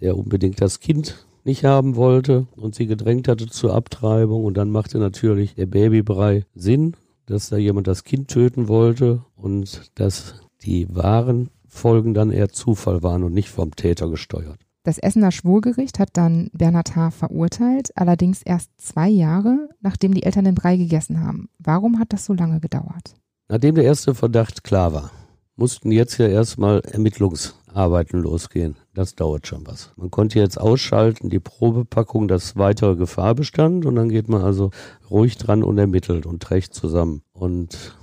der 0.00 0.16
unbedingt 0.16 0.60
das 0.60 0.80
Kind 0.80 1.26
nicht 1.44 1.64
haben 1.64 1.96
wollte 1.96 2.46
und 2.56 2.74
sie 2.74 2.86
gedrängt 2.86 3.28
hatte 3.28 3.46
zur 3.46 3.74
Abtreibung 3.74 4.44
und 4.44 4.56
dann 4.56 4.70
machte 4.70 4.98
natürlich 4.98 5.54
der 5.54 5.66
Babybrei 5.66 6.44
Sinn, 6.54 6.96
dass 7.26 7.48
da 7.48 7.56
jemand 7.56 7.86
das 7.86 8.04
Kind 8.04 8.28
töten 8.28 8.68
wollte 8.68 9.24
und 9.36 9.90
dass 9.94 10.34
die 10.62 10.86
wahren 10.94 11.50
Folgen 11.66 12.14
dann 12.14 12.30
eher 12.30 12.50
Zufall 12.50 13.02
waren 13.02 13.24
und 13.24 13.32
nicht 13.32 13.48
vom 13.48 13.74
Täter 13.74 14.08
gesteuert. 14.08 14.58
Das 14.84 14.98
Essener 14.98 15.30
Schwurgericht 15.30 16.00
hat 16.00 16.10
dann 16.14 16.50
Bernhard 16.52 16.96
H. 16.96 17.12
verurteilt, 17.12 17.92
allerdings 17.94 18.42
erst 18.42 18.70
zwei 18.78 19.08
Jahre, 19.08 19.68
nachdem 19.80 20.12
die 20.12 20.24
Eltern 20.24 20.44
den 20.44 20.56
Brei 20.56 20.76
gegessen 20.76 21.20
haben. 21.20 21.48
Warum 21.60 22.00
hat 22.00 22.12
das 22.12 22.24
so 22.24 22.32
lange 22.32 22.58
gedauert? 22.58 23.14
Nachdem 23.48 23.76
der 23.76 23.84
erste 23.84 24.14
Verdacht 24.14 24.64
klar 24.64 24.92
war, 24.92 25.10
mussten 25.54 25.92
jetzt 25.92 26.18
ja 26.18 26.26
erstmal 26.26 26.80
Ermittlungsarbeiten 26.80 28.20
losgehen. 28.20 28.76
Das 28.92 29.14
dauert 29.14 29.46
schon 29.46 29.64
was. 29.68 29.92
Man 29.96 30.10
konnte 30.10 30.40
jetzt 30.40 30.60
ausschalten, 30.60 31.30
die 31.30 31.38
Probepackung, 31.38 32.26
dass 32.26 32.56
weitere 32.56 32.96
Gefahr 32.96 33.36
bestand 33.36 33.86
und 33.86 33.94
dann 33.94 34.08
geht 34.08 34.28
man 34.28 34.42
also 34.42 34.70
ruhig 35.08 35.36
dran 35.38 35.62
und 35.62 35.78
ermittelt 35.78 36.26
und 36.26 36.42
trägt 36.42 36.74
zusammen. 36.74 37.22
Und 37.32 37.96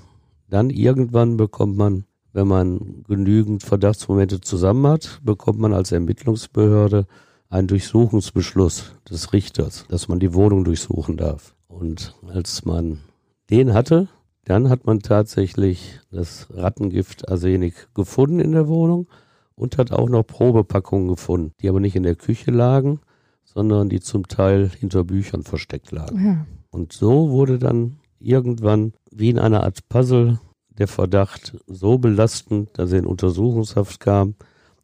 dann 0.47 0.69
irgendwann 0.69 1.35
bekommt 1.35 1.75
man 1.75 2.05
wenn 2.33 2.47
man 2.47 3.03
genügend 3.07 3.63
Verdachtsmomente 3.63 4.41
zusammen 4.41 4.85
hat, 4.87 5.19
bekommt 5.23 5.59
man 5.59 5.73
als 5.73 5.91
Ermittlungsbehörde 5.91 7.07
einen 7.49 7.67
Durchsuchungsbeschluss 7.67 8.95
des 9.09 9.33
Richters, 9.33 9.85
dass 9.89 10.07
man 10.07 10.19
die 10.19 10.33
Wohnung 10.33 10.63
durchsuchen 10.63 11.17
darf. 11.17 11.55
Und 11.67 12.15
als 12.27 12.65
man 12.65 12.99
den 13.49 13.73
hatte, 13.73 14.07
dann 14.45 14.69
hat 14.69 14.85
man 14.85 14.99
tatsächlich 14.99 15.99
das 16.11 16.47
Rattengift 16.51 17.29
Arsenik 17.29 17.87
gefunden 17.93 18.39
in 18.39 18.51
der 18.51 18.67
Wohnung 18.67 19.07
und 19.55 19.77
hat 19.77 19.91
auch 19.91 20.09
noch 20.09 20.23
Probepackungen 20.23 21.07
gefunden, 21.07 21.53
die 21.61 21.69
aber 21.69 21.79
nicht 21.79 21.95
in 21.95 22.03
der 22.03 22.15
Küche 22.15 22.51
lagen, 22.51 22.99
sondern 23.43 23.89
die 23.89 23.99
zum 23.99 24.27
Teil 24.27 24.69
hinter 24.79 25.03
Büchern 25.03 25.43
versteckt 25.43 25.91
lagen. 25.91 26.25
Ja. 26.25 26.45
Und 26.71 26.93
so 26.93 27.31
wurde 27.31 27.59
dann 27.59 27.97
irgendwann 28.19 28.93
wie 29.11 29.29
in 29.29 29.39
einer 29.39 29.63
Art 29.63 29.89
Puzzle 29.89 30.39
der 30.79 30.87
Verdacht 30.87 31.57
so 31.67 31.97
belastend, 31.97 32.69
dass 32.73 32.91
er 32.91 32.99
in 32.99 33.05
Untersuchungshaft 33.05 33.99
kam 33.99 34.35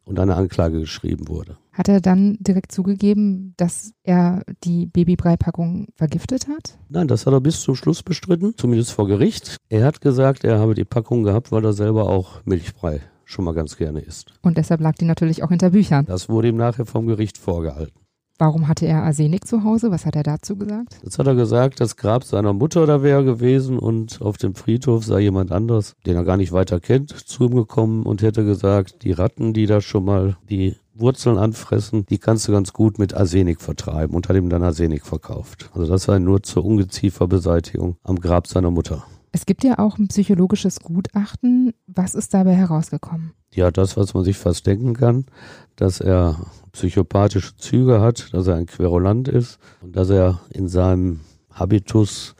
und 0.04 0.20
eine 0.20 0.36
Anklage 0.36 0.78
geschrieben 0.80 1.28
wurde. 1.28 1.56
Hat 1.72 1.88
er 1.88 2.00
dann 2.00 2.38
direkt 2.40 2.72
zugegeben, 2.72 3.54
dass 3.56 3.92
er 4.04 4.42
die 4.64 4.86
Babybrei-Packung 4.86 5.88
vergiftet 5.94 6.48
hat? 6.48 6.78
Nein, 6.88 7.08
das 7.08 7.26
hat 7.26 7.32
er 7.32 7.40
bis 7.40 7.60
zum 7.60 7.74
Schluss 7.74 8.02
bestritten, 8.02 8.54
zumindest 8.56 8.92
vor 8.92 9.08
Gericht. 9.08 9.56
Er 9.68 9.84
hat 9.84 10.00
gesagt, 10.00 10.44
er 10.44 10.58
habe 10.58 10.74
die 10.74 10.84
Packung 10.84 11.24
gehabt, 11.24 11.52
weil 11.52 11.64
er 11.64 11.72
selber 11.72 12.08
auch 12.08 12.40
Milchbrei 12.44 13.00
schon 13.24 13.44
mal 13.44 13.54
ganz 13.54 13.76
gerne 13.76 14.00
isst. 14.00 14.32
Und 14.42 14.56
deshalb 14.56 14.80
lag 14.80 14.94
die 14.94 15.04
natürlich 15.04 15.42
auch 15.42 15.48
hinter 15.48 15.70
Büchern. 15.70 16.06
Das 16.06 16.28
wurde 16.28 16.48
ihm 16.48 16.56
nachher 16.56 16.86
vom 16.86 17.06
Gericht 17.06 17.36
vorgehalten. 17.36 18.05
Warum 18.38 18.68
hatte 18.68 18.86
er 18.86 19.02
Arsenik 19.02 19.46
zu 19.46 19.64
Hause? 19.64 19.90
Was 19.90 20.04
hat 20.04 20.14
er 20.14 20.22
dazu 20.22 20.56
gesagt? 20.56 20.98
Das 21.02 21.18
hat 21.18 21.26
er 21.26 21.34
gesagt, 21.34 21.80
das 21.80 21.96
Grab 21.96 22.22
seiner 22.22 22.52
Mutter 22.52 22.86
da 22.86 23.02
wäre 23.02 23.24
gewesen 23.24 23.78
und 23.78 24.20
auf 24.20 24.36
dem 24.36 24.54
Friedhof 24.54 25.04
sei 25.04 25.20
jemand 25.20 25.52
anders, 25.52 25.94
den 26.04 26.16
er 26.16 26.24
gar 26.24 26.36
nicht 26.36 26.52
weiter 26.52 26.78
kennt, 26.78 27.10
zu 27.10 27.44
ihm 27.44 27.54
gekommen 27.54 28.02
und 28.02 28.20
hätte 28.20 28.44
gesagt, 28.44 29.04
die 29.04 29.12
Ratten, 29.12 29.54
die 29.54 29.64
da 29.64 29.80
schon 29.80 30.04
mal 30.04 30.36
die 30.50 30.76
Wurzeln 30.94 31.38
anfressen, 31.38 32.04
die 32.06 32.18
kannst 32.18 32.46
du 32.48 32.52
ganz 32.52 32.72
gut 32.72 32.98
mit 32.98 33.14
Arsenik 33.14 33.60
vertreiben 33.60 34.14
und 34.14 34.28
hat 34.28 34.36
ihm 34.36 34.50
dann 34.50 34.62
Arsenik 34.62 35.06
verkauft. 35.06 35.70
Also 35.72 35.86
das 35.90 36.04
sei 36.04 36.18
nur 36.18 36.42
zur 36.42 36.64
Ungezieferbeseitigung 36.64 37.96
am 38.02 38.16
Grab 38.16 38.46
seiner 38.46 38.70
Mutter. 38.70 39.04
Es 39.36 39.44
gibt 39.44 39.64
ja 39.64 39.78
auch 39.78 39.98
ein 39.98 40.08
psychologisches 40.08 40.80
Gutachten. 40.80 41.74
Was 41.86 42.14
ist 42.14 42.32
dabei 42.32 42.54
herausgekommen? 42.54 43.32
Ja, 43.52 43.70
das, 43.70 43.94
was 43.98 44.14
man 44.14 44.24
sich 44.24 44.38
fast 44.38 44.66
denken 44.66 44.94
kann, 44.94 45.26
dass 45.76 46.00
er 46.00 46.46
psychopathische 46.72 47.54
Züge 47.58 48.00
hat, 48.00 48.32
dass 48.32 48.46
er 48.46 48.54
ein 48.54 48.64
Querulant 48.64 49.28
ist 49.28 49.58
und 49.82 49.94
dass 49.94 50.08
er 50.08 50.40
in 50.48 50.68
seinem 50.68 51.20
Habitus 51.52 52.34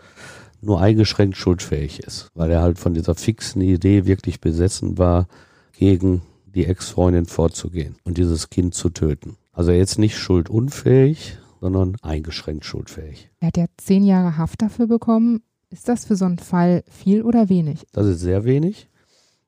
nur 0.62 0.80
eingeschränkt 0.80 1.36
schuldfähig 1.36 2.00
ist, 2.00 2.30
weil 2.32 2.50
er 2.50 2.62
halt 2.62 2.78
von 2.78 2.94
dieser 2.94 3.14
fixen 3.14 3.60
Idee 3.60 4.06
wirklich 4.06 4.40
besessen 4.40 4.96
war, 4.96 5.28
gegen 5.76 6.22
die 6.46 6.64
Ex-Freundin 6.64 7.26
vorzugehen 7.26 7.96
und 8.04 8.16
dieses 8.16 8.48
Kind 8.48 8.72
zu 8.72 8.88
töten. 8.88 9.36
Also 9.52 9.70
jetzt 9.70 9.98
nicht 9.98 10.16
schuldunfähig, 10.16 11.36
sondern 11.60 11.96
eingeschränkt 12.00 12.64
schuldfähig. 12.64 13.28
Er 13.40 13.48
hat 13.48 13.56
ja 13.58 13.66
zehn 13.76 14.02
Jahre 14.02 14.38
Haft 14.38 14.62
dafür 14.62 14.86
bekommen. 14.86 15.42
Ist 15.70 15.88
das 15.88 16.04
für 16.04 16.16
so 16.16 16.24
einen 16.24 16.38
Fall 16.38 16.84
viel 16.88 17.22
oder 17.22 17.48
wenig? 17.48 17.86
Das 17.92 18.06
ist 18.06 18.20
sehr 18.20 18.44
wenig. 18.44 18.88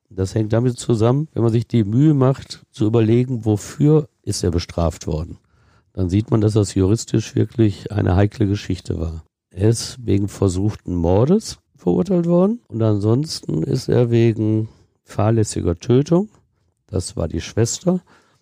Das 0.09 0.35
hängt 0.35 0.53
damit 0.53 0.77
zusammen, 0.77 1.27
wenn 1.33 1.43
man 1.43 1.51
sich 1.51 1.67
die 1.67 1.83
Mühe 1.83 2.13
macht, 2.13 2.65
zu 2.71 2.85
überlegen, 2.85 3.45
wofür 3.45 4.09
ist 4.23 4.43
er 4.43 4.51
bestraft 4.51 5.07
worden. 5.07 5.37
Dann 5.93 6.09
sieht 6.09 6.31
man, 6.31 6.41
dass 6.41 6.53
das 6.53 6.75
juristisch 6.75 7.35
wirklich 7.35 7.91
eine 7.91 8.15
heikle 8.15 8.47
Geschichte 8.47 8.99
war. 8.99 9.23
Er 9.51 9.69
ist 9.69 9.97
wegen 10.05 10.27
versuchten 10.27 10.95
Mordes 10.95 11.59
verurteilt 11.75 12.27
worden 12.27 12.61
und 12.67 12.81
ansonsten 12.81 13.63
ist 13.63 13.87
er 13.87 14.11
wegen 14.11 14.69
fahrlässiger 15.03 15.77
Tötung, 15.77 16.29
das 16.87 17.15
war 17.15 17.27
die 17.27 17.41
Schwester, 17.41 18.01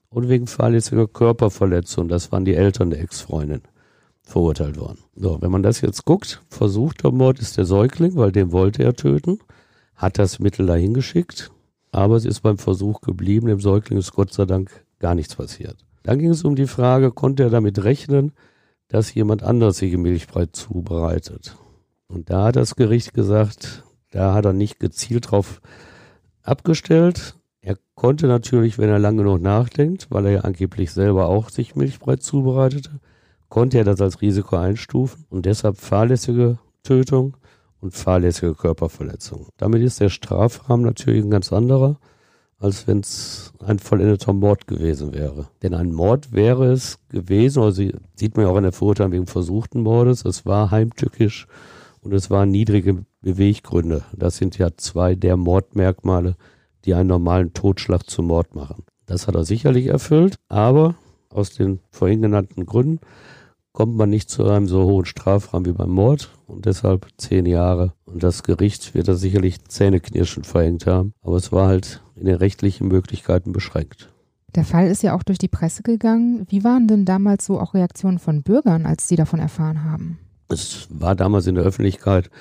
und 0.09 0.29
wegen 0.29 0.47
fahrlässiger 0.47 1.07
Körperverletzung, 1.07 2.07
das 2.07 2.31
waren 2.31 2.45
die 2.45 2.55
Eltern 2.55 2.89
der 2.89 3.01
Ex-Freundin, 3.01 3.61
verurteilt 4.27 4.77
worden. 4.77 4.99
So, 5.15 5.41
wenn 5.41 5.51
man 5.51 5.63
das 5.63 5.81
jetzt 5.81 6.05
guckt, 6.05 6.43
versuchter 6.49 7.11
Mord 7.11 7.39
ist 7.39 7.57
der 7.57 7.65
Säugling, 7.65 8.15
weil 8.15 8.31
den 8.31 8.51
wollte 8.51 8.83
er 8.83 8.93
töten, 8.93 9.39
hat 9.95 10.19
das 10.19 10.39
Mittel 10.39 10.65
dahin 10.67 10.93
geschickt, 10.93 11.51
aber 11.91 12.15
es 12.15 12.25
ist 12.25 12.41
beim 12.41 12.57
Versuch 12.57 13.01
geblieben. 13.01 13.47
Dem 13.47 13.61
Säugling 13.61 13.97
ist 13.97 14.11
Gott 14.11 14.33
sei 14.33 14.45
Dank 14.45 14.85
gar 14.99 15.15
nichts 15.15 15.35
passiert. 15.35 15.77
Dann 16.03 16.19
ging 16.19 16.29
es 16.29 16.43
um 16.43 16.55
die 16.55 16.67
Frage, 16.67 17.11
konnte 17.11 17.43
er 17.43 17.49
damit 17.49 17.83
rechnen, 17.83 18.33
dass 18.89 19.13
jemand 19.13 19.43
anders 19.43 19.77
sich 19.77 19.97
Milchbrei 19.97 20.45
zubereitet? 20.47 21.57
Und 22.07 22.29
da 22.29 22.45
hat 22.45 22.55
das 22.55 22.75
Gericht 22.75 23.13
gesagt, 23.13 23.83
da 24.11 24.33
hat 24.33 24.45
er 24.45 24.53
nicht 24.53 24.79
gezielt 24.79 25.31
drauf 25.31 25.61
abgestellt. 26.43 27.35
Er 27.61 27.77
konnte 27.95 28.27
natürlich, 28.27 28.77
wenn 28.77 28.89
er 28.89 28.99
lange 28.99 29.23
noch 29.23 29.39
nachdenkt, 29.39 30.07
weil 30.09 30.25
er 30.25 30.31
ja 30.31 30.41
angeblich 30.41 30.91
selber 30.91 31.27
auch 31.27 31.49
sich 31.49 31.75
Milchbrei 31.75 32.17
zubereitete, 32.17 32.99
konnte 33.49 33.77
er 33.77 33.83
das 33.83 34.01
als 34.01 34.21
Risiko 34.21 34.55
einstufen 34.55 35.25
und 35.29 35.45
deshalb 35.45 35.77
fahrlässige 35.77 36.59
Tötung 36.83 37.37
und 37.79 37.93
fahrlässige 37.93 38.55
Körperverletzung. 38.55 39.47
Damit 39.57 39.81
ist 39.81 39.99
der 39.99 40.09
Strafrahmen 40.09 40.85
natürlich 40.85 41.23
ein 41.23 41.29
ganz 41.29 41.53
anderer, 41.53 41.99
als 42.59 42.87
wenn 42.87 42.99
es 42.99 43.53
ein 43.63 43.79
vollendeter 43.79 44.33
Mord 44.33 44.67
gewesen 44.67 45.13
wäre. 45.13 45.47
Denn 45.61 45.73
ein 45.73 45.91
Mord 45.91 46.31
wäre 46.31 46.71
es 46.71 46.97
gewesen, 47.09 47.61
also 47.61 47.83
sieht 48.15 48.35
man 48.35 48.45
ja 48.45 48.51
auch 48.51 48.57
in 48.57 48.63
der 48.63 48.71
Verurteilung 48.71 49.11
wegen 49.11 49.27
versuchten 49.27 49.81
Mordes, 49.81 50.25
es 50.25 50.45
war 50.45 50.71
heimtückisch 50.71 51.47
und 52.01 52.13
es 52.13 52.29
waren 52.29 52.49
niedrige 52.49 53.05
Beweggründe. 53.21 54.03
Das 54.15 54.37
sind 54.37 54.57
ja 54.57 54.69
zwei 54.75 55.13
der 55.13 55.37
Mordmerkmale, 55.37 56.35
die 56.85 56.93
einen 56.93 57.09
normalen 57.09 57.53
Totschlag 57.53 58.09
zum 58.09 58.27
Mord 58.27 58.55
machen. 58.55 58.85
Das 59.05 59.27
hat 59.27 59.35
er 59.35 59.45
sicherlich 59.45 59.87
erfüllt, 59.87 60.37
aber 60.49 60.95
aus 61.29 61.53
den 61.53 61.79
vorhin 61.91 62.21
genannten 62.21 62.65
Gründen 62.65 62.99
kommt 63.77 63.95
man 63.95 64.09
nicht 64.09 64.31
zu 64.31 64.43
einem 64.49 64.67
so 64.67 64.85
hohen 64.85 65.05
Strafrahmen 65.05 65.67
wie 65.67 65.77
beim 65.77 65.91
Mord 65.91 66.31
und 66.47 66.65
deshalb 66.65 67.09
zehn 67.17 67.45
Jahre. 67.45 67.93
Und 68.05 68.23
das 68.23 68.41
Gericht 68.41 68.95
wird 68.95 69.07
da 69.07 69.13
sicherlich 69.13 69.63
zähneknirschend 69.65 70.47
verhängt 70.47 70.87
haben, 70.87 71.13
aber 71.21 71.35
es 71.35 71.51
war 71.51 71.67
halt 71.67 72.01
in 72.15 72.25
den 72.25 72.37
rechtlichen 72.37 72.87
Möglichkeiten 72.87 73.51
beschränkt. 73.51 74.11
Der 74.55 74.65
Fall 74.65 74.87
ist 74.87 75.03
ja 75.03 75.15
auch 75.15 75.21
durch 75.21 75.37
die 75.37 75.47
Presse 75.47 75.83
gegangen. 75.83 76.47
Wie 76.49 76.63
waren 76.63 76.87
denn 76.87 77.05
damals 77.05 77.45
so 77.45 77.59
auch 77.59 77.75
Reaktionen 77.75 78.17
von 78.17 78.41
Bürgern, 78.41 78.87
als 78.87 79.07
sie 79.07 79.15
davon 79.15 79.39
erfahren 79.39 79.83
haben? 79.83 80.17
Es 80.49 80.87
war 80.89 81.13
damals 81.13 81.45
in 81.45 81.53
der 81.53 81.63
Öffentlichkeit 81.63 82.31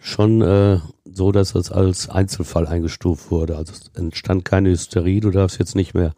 schon 0.00 0.42
äh, 0.42 0.80
so, 1.04 1.30
dass 1.30 1.54
es 1.54 1.70
als 1.70 2.08
Einzelfall 2.08 2.66
eingestuft 2.66 3.30
wurde. 3.30 3.56
Also 3.56 3.74
es 3.74 3.92
entstand 3.94 4.44
keine 4.44 4.70
Hysterie, 4.70 5.20
du 5.20 5.30
darfst 5.30 5.60
jetzt 5.60 5.76
nicht 5.76 5.94
mehr 5.94 6.14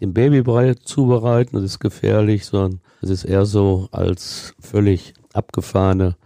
den 0.00 0.12
Babybrei 0.12 0.74
zubereiten, 0.74 1.56
das 1.56 1.64
ist 1.64 1.78
gefährlich, 1.80 2.44
sondern 2.46 2.80
es 3.02 3.10
ist 3.10 3.24
eher 3.24 3.46
so 3.46 3.88
als 3.92 4.54
völlig 4.60 5.14
abgefahrene 5.32 6.16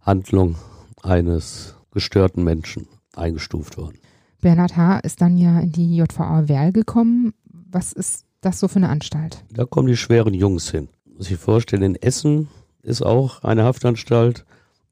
Handlung 0.00 0.56
eines 1.02 1.74
gestörten 1.92 2.44
Menschen 2.44 2.86
eingestuft 3.14 3.76
worden. 3.76 3.98
Bernhard 4.40 4.76
H. 4.76 4.98
ist 5.00 5.20
dann 5.20 5.36
ja 5.36 5.58
in 5.60 5.72
die 5.72 5.96
JVA 5.96 6.48
Werl 6.48 6.72
gekommen. 6.72 7.34
Was 7.50 7.92
ist 7.92 8.26
das 8.40 8.60
so 8.60 8.68
für 8.68 8.76
eine 8.76 8.90
Anstalt? 8.90 9.42
Da 9.52 9.64
kommen 9.64 9.88
die 9.88 9.96
schweren 9.96 10.34
Jungs 10.34 10.70
hin. 10.70 10.88
Muss 11.16 11.30
ich 11.30 11.38
vorstellen, 11.38 11.82
in 11.82 11.96
Essen 11.96 12.48
ist 12.82 13.02
auch 13.02 13.42
eine 13.42 13.64
Haftanstalt. 13.64 14.44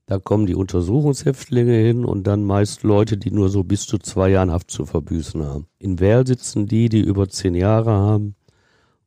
Da 0.06 0.18
kommen 0.18 0.44
die 0.44 0.54
Untersuchungshäftlinge 0.54 1.72
hin 1.72 2.04
und 2.04 2.26
dann 2.26 2.44
meist 2.44 2.82
Leute, 2.82 3.16
die 3.16 3.30
nur 3.30 3.48
so 3.48 3.64
bis 3.64 3.86
zu 3.86 3.96
zwei 3.96 4.28
Jahren 4.28 4.52
Haft 4.52 4.70
zu 4.70 4.84
verbüßen 4.84 5.42
haben. 5.42 5.66
In 5.78 5.98
Werl 5.98 6.26
sitzen 6.26 6.66
die, 6.66 6.90
die 6.90 7.00
über 7.00 7.28
zehn 7.30 7.54
Jahre 7.54 7.92
haben 7.92 8.34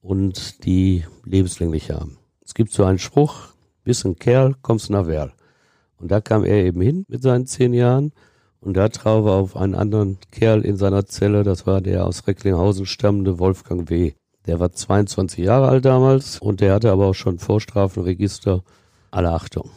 und 0.01 0.65
die 0.65 1.05
lebenslänglich 1.23 1.91
haben. 1.91 2.17
Es 2.43 2.55
gibt 2.55 2.71
so 2.71 2.83
einen 2.83 2.97
Spruch, 2.97 3.49
bist 3.83 4.05
ein 4.05 4.15
Kerl, 4.15 4.55
kommst 4.63 4.89
nach 4.89 5.05
Werl. 5.05 5.33
Und 5.97 6.09
da 6.09 6.19
kam 6.19 6.43
er 6.43 6.65
eben 6.65 6.81
hin 6.81 7.05
mit 7.07 7.21
seinen 7.21 7.45
zehn 7.45 7.73
Jahren 7.73 8.11
und 8.59 8.75
da 8.75 8.89
traf 8.89 9.23
er 9.23 9.33
auf 9.33 9.55
einen 9.55 9.75
anderen 9.75 10.17
Kerl 10.31 10.61
in 10.65 10.77
seiner 10.77 11.05
Zelle, 11.05 11.43
das 11.43 11.67
war 11.67 11.79
der 11.79 12.07
aus 12.07 12.25
Recklinghausen 12.25 12.87
stammende 12.87 13.37
Wolfgang 13.37 13.87
W. 13.91 14.13
Der 14.47 14.59
war 14.59 14.71
22 14.71 15.45
Jahre 15.45 15.67
alt 15.67 15.85
damals 15.85 16.39
und 16.39 16.59
der 16.59 16.73
hatte 16.73 16.91
aber 16.91 17.05
auch 17.05 17.13
schon 17.13 17.37
Vorstrafenregister. 17.37 18.63
Alle 19.11 19.31
Achtung. 19.31 19.69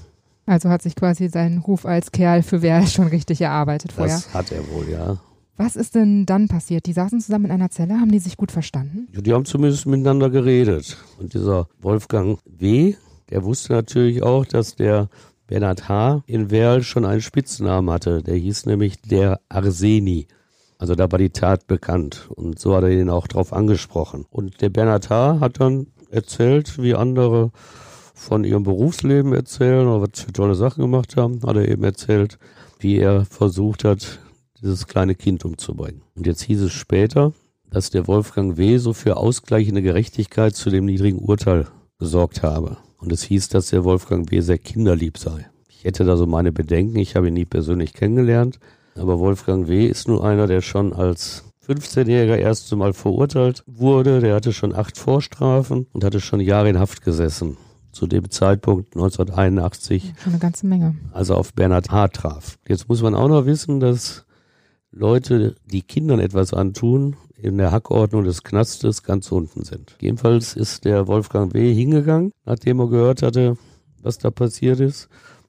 Also 0.51 0.69
hat 0.69 0.83
sich 0.83 0.97
quasi 0.97 1.29
sein 1.29 1.59
Ruf 1.59 1.87
als 1.87 2.11
Kerl 2.11 2.43
für 2.43 2.61
wer 2.61 2.85
schon 2.85 3.07
richtig 3.07 3.41
erarbeitet 3.41 3.93
vorher. 3.93 4.17
Das 4.17 4.35
hat 4.35 4.51
er 4.51 4.69
wohl, 4.69 4.91
ja. 4.91 5.17
Was 5.57 5.77
ist 5.77 5.95
denn 5.95 6.27
dann 6.27 6.49
passiert? 6.49 6.87
Die 6.87 6.93
saßen 6.93 7.21
zusammen 7.21 7.45
in 7.45 7.51
einer 7.53 7.71
Zelle, 7.71 8.01
haben 8.01 8.11
die 8.11 8.19
sich 8.19 8.37
gut 8.37 8.51
verstanden? 8.51 9.07
Ja, 9.15 9.21
die 9.21 9.33
haben 9.33 9.45
zumindest 9.45 9.87
miteinander 9.87 10.29
geredet. 10.29 10.97
Und 11.21 11.35
dieser 11.35 11.69
Wolfgang 11.81 12.41
W., 12.47 12.95
der 13.31 13.45
wusste 13.45 13.75
natürlich 13.75 14.25
auch, 14.25 14.45
dass 14.45 14.75
der 14.75 15.09
Bernhard 15.47 15.89
H. 15.89 16.25
in 16.27 16.51
Werl 16.51 16.83
schon 16.83 17.05
einen 17.05 17.21
Spitznamen 17.21 17.89
hatte. 17.89 18.21
Der 18.21 18.35
hieß 18.35 18.67
nämlich 18.67 19.01
der 19.03 19.39
Arseni. 19.49 20.27
Also 20.79 20.97
da 20.97 21.13
war 21.13 21.21
die 21.21 21.31
Tat 21.31 21.69
bekannt. 21.69 22.29
Und 22.35 22.59
so 22.59 22.75
hat 22.75 22.83
er 22.83 22.91
ihn 22.91 23.09
auch 23.09 23.29
drauf 23.29 23.53
angesprochen. 23.53 24.27
Und 24.31 24.61
der 24.63 24.71
Bernhard 24.71 25.11
H. 25.11 25.39
hat 25.39 25.61
dann 25.61 25.87
erzählt, 26.11 26.83
wie 26.83 26.97
andere 26.97 27.53
von 28.21 28.45
ihrem 28.45 28.65
Berufsleben 28.65 29.33
erzählen 29.33 29.89
oder 29.89 30.03
was 30.03 30.21
für 30.21 30.33
tolle 30.33 30.55
Sachen 30.55 30.83
gemacht 30.83 31.17
haben, 31.17 31.41
hat 31.43 31.57
er 31.57 31.67
eben 31.67 31.83
erzählt, 31.83 32.39
wie 32.79 32.99
er 32.99 33.25
versucht 33.25 33.83
hat, 33.83 34.19
dieses 34.61 34.87
kleine 34.87 35.15
Kind 35.15 35.45
umzubringen. 35.45 36.03
Und 36.15 36.27
jetzt 36.27 36.43
hieß 36.43 36.61
es 36.61 36.73
später, 36.73 37.33
dass 37.71 37.89
der 37.89 38.07
Wolfgang 38.07 38.59
W. 38.59 38.77
so 38.77 38.93
für 38.93 39.17
ausgleichende 39.17 39.81
Gerechtigkeit 39.81 40.55
zu 40.55 40.69
dem 40.69 40.85
niedrigen 40.85 41.19
Urteil 41.19 41.67
gesorgt 41.99 42.43
habe. 42.43 42.77
Und 42.99 43.11
es 43.11 43.23
hieß, 43.23 43.49
dass 43.49 43.71
der 43.71 43.85
Wolfgang 43.85 44.31
W. 44.31 44.41
sehr 44.41 44.59
kinderlieb 44.59 45.17
sei. 45.17 45.49
Ich 45.69 45.85
hätte 45.85 46.05
da 46.05 46.19
so 46.19 46.27
meine 46.27 46.53
Bedenken, 46.53 46.99
ich 46.99 47.17
habe 47.17 47.29
ihn 47.29 47.35
nie 47.35 47.47
persönlich 47.47 47.95
kennengelernt, 47.95 48.61
aber 48.97 49.19
Wolfgang 49.19 49.67
W. 49.67 49.87
ist 49.87 50.09
nur 50.09 50.23
einer, 50.23 50.47
der 50.47 50.61
schon 50.61 50.93
als 50.93 51.45
15-Jähriger 51.67 52.37
erst 52.37 52.71
einmal 52.71 52.93
verurteilt 52.93 53.65
wurde. 53.67 54.21
Der 54.21 54.35
hatte 54.35 54.53
schon 54.53 54.75
acht 54.75 54.99
Vorstrafen 54.99 55.87
und 55.95 56.05
hatte 56.05 56.21
schon 56.21 56.41
Jahre 56.41 56.69
in 56.69 56.79
Haft 56.79 57.03
gesessen. 57.03 57.57
Zu 57.93 58.07
dem 58.07 58.31
Zeitpunkt 58.31 58.95
1981. 58.95 60.15
Schon 60.23 60.33
eine 60.33 60.41
ganze 60.41 60.67
Menge. 60.67 60.97
Also 61.13 61.35
auf 61.35 61.53
Bernhard 61.55 61.91
H. 61.91 62.09
traf. 62.09 62.59
Jetzt 62.69 62.89
muss 62.89 63.03
man 63.03 63.15
auch 63.15 63.29
noch 63.29 63.47
wissen, 63.47 63.81
dass 63.81 64.25
Leute, 64.93 65.55
die 65.67 65.83
Kindern 65.83 66.21
etwas 66.21 66.53
antun, 66.53 67.17
in 67.37 67.59
der 67.59 67.73
Hackordnung 67.73 68.25
des 68.25 68.43
Knastes 68.43 69.03
ganz 69.03 69.31
unten 69.33 69.65
sind. 69.65 69.97
Jedenfalls 70.01 70.55
ist 70.55 70.85
der 70.85 71.07
Wolfgang 71.07 71.55
W. 71.55 71.73
hingegangen, 71.73 72.33
nachdem 72.45 72.81
er 72.81 72.89
gehört 72.89 73.23
hatte, 73.23 73.57
was 74.03 74.19
da 74.19 74.31
passiert 74.31 74.81
ist, 74.81 75.09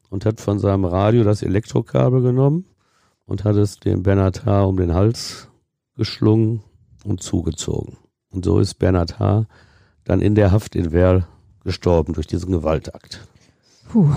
und 0.10 0.26
hat 0.26 0.40
von 0.40 0.60
seinem 0.60 0.86
Radio 0.86 1.24
das 1.24 1.42
Elektrokabel 1.42 2.22
genommen 2.22 2.66
und 3.26 3.44
hat 3.44 3.56
es 3.56 3.80
dem 3.80 4.04
Bernhard 4.04 4.46
H. 4.46 4.64
um 4.64 4.78
den 4.78 4.94
Hals 4.94 5.48
geschlungen 5.96 6.64
und 7.04 7.22
zugezogen. 7.24 7.98
Und 8.32 8.46
so 8.46 8.60
ist 8.60 8.76
Bernhard 8.76 9.20
H. 9.20 9.48
dann 10.04 10.22
in 10.22 10.36
der 10.36 10.52
Haft 10.52 10.76
in 10.76 10.92
Werl 10.92 11.28
gestorben 11.63 12.13
durch 12.13 12.28
diesen 12.28 12.52
Gewaltakt. 12.52 13.28
Puh. 13.89 14.13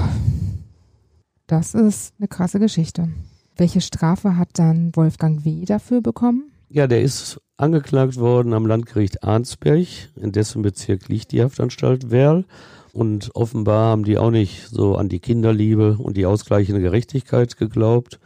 Das 1.47 1.75
ist 1.75 2.15
eine 2.19 2.29
krasse 2.29 2.59
Geschichte. 2.59 3.09
Welche 3.57 3.81
Strafe 3.81 4.37
hat 4.37 4.51
dann 4.55 4.95
Wolfgang 4.95 5.45
W. 5.45 5.65
dafür 5.65 6.01
bekommen? 6.01 6.51
Ja, 6.69 6.87
der 6.87 7.03
ist 7.03 7.41
angeklagt 7.57 8.17
worden 8.17 8.53
am 8.53 8.67
Landgericht 8.67 9.23
Arnsberg, 9.23 9.87
in 10.17 10.33
dessen 10.33 10.63
Bezirk 10.63 11.09
liegt 11.09 11.33
die 11.33 11.43
Haftanstalt 11.43 12.11
Werl. 12.11 12.45
Und 12.93 13.35
offenbar 13.35 13.91
haben 13.91 14.05
die 14.05 14.19
auch 14.19 14.31
nicht 14.31 14.69
so 14.69 14.97
an 14.97 15.09
die 15.09 15.19
Kinderliebe 15.19 15.97
und 15.99 16.17
die 16.17 16.27
ausgleichende 16.27 16.81
Gerechtigkeit 16.81 17.57
geglaubt. 17.57 18.21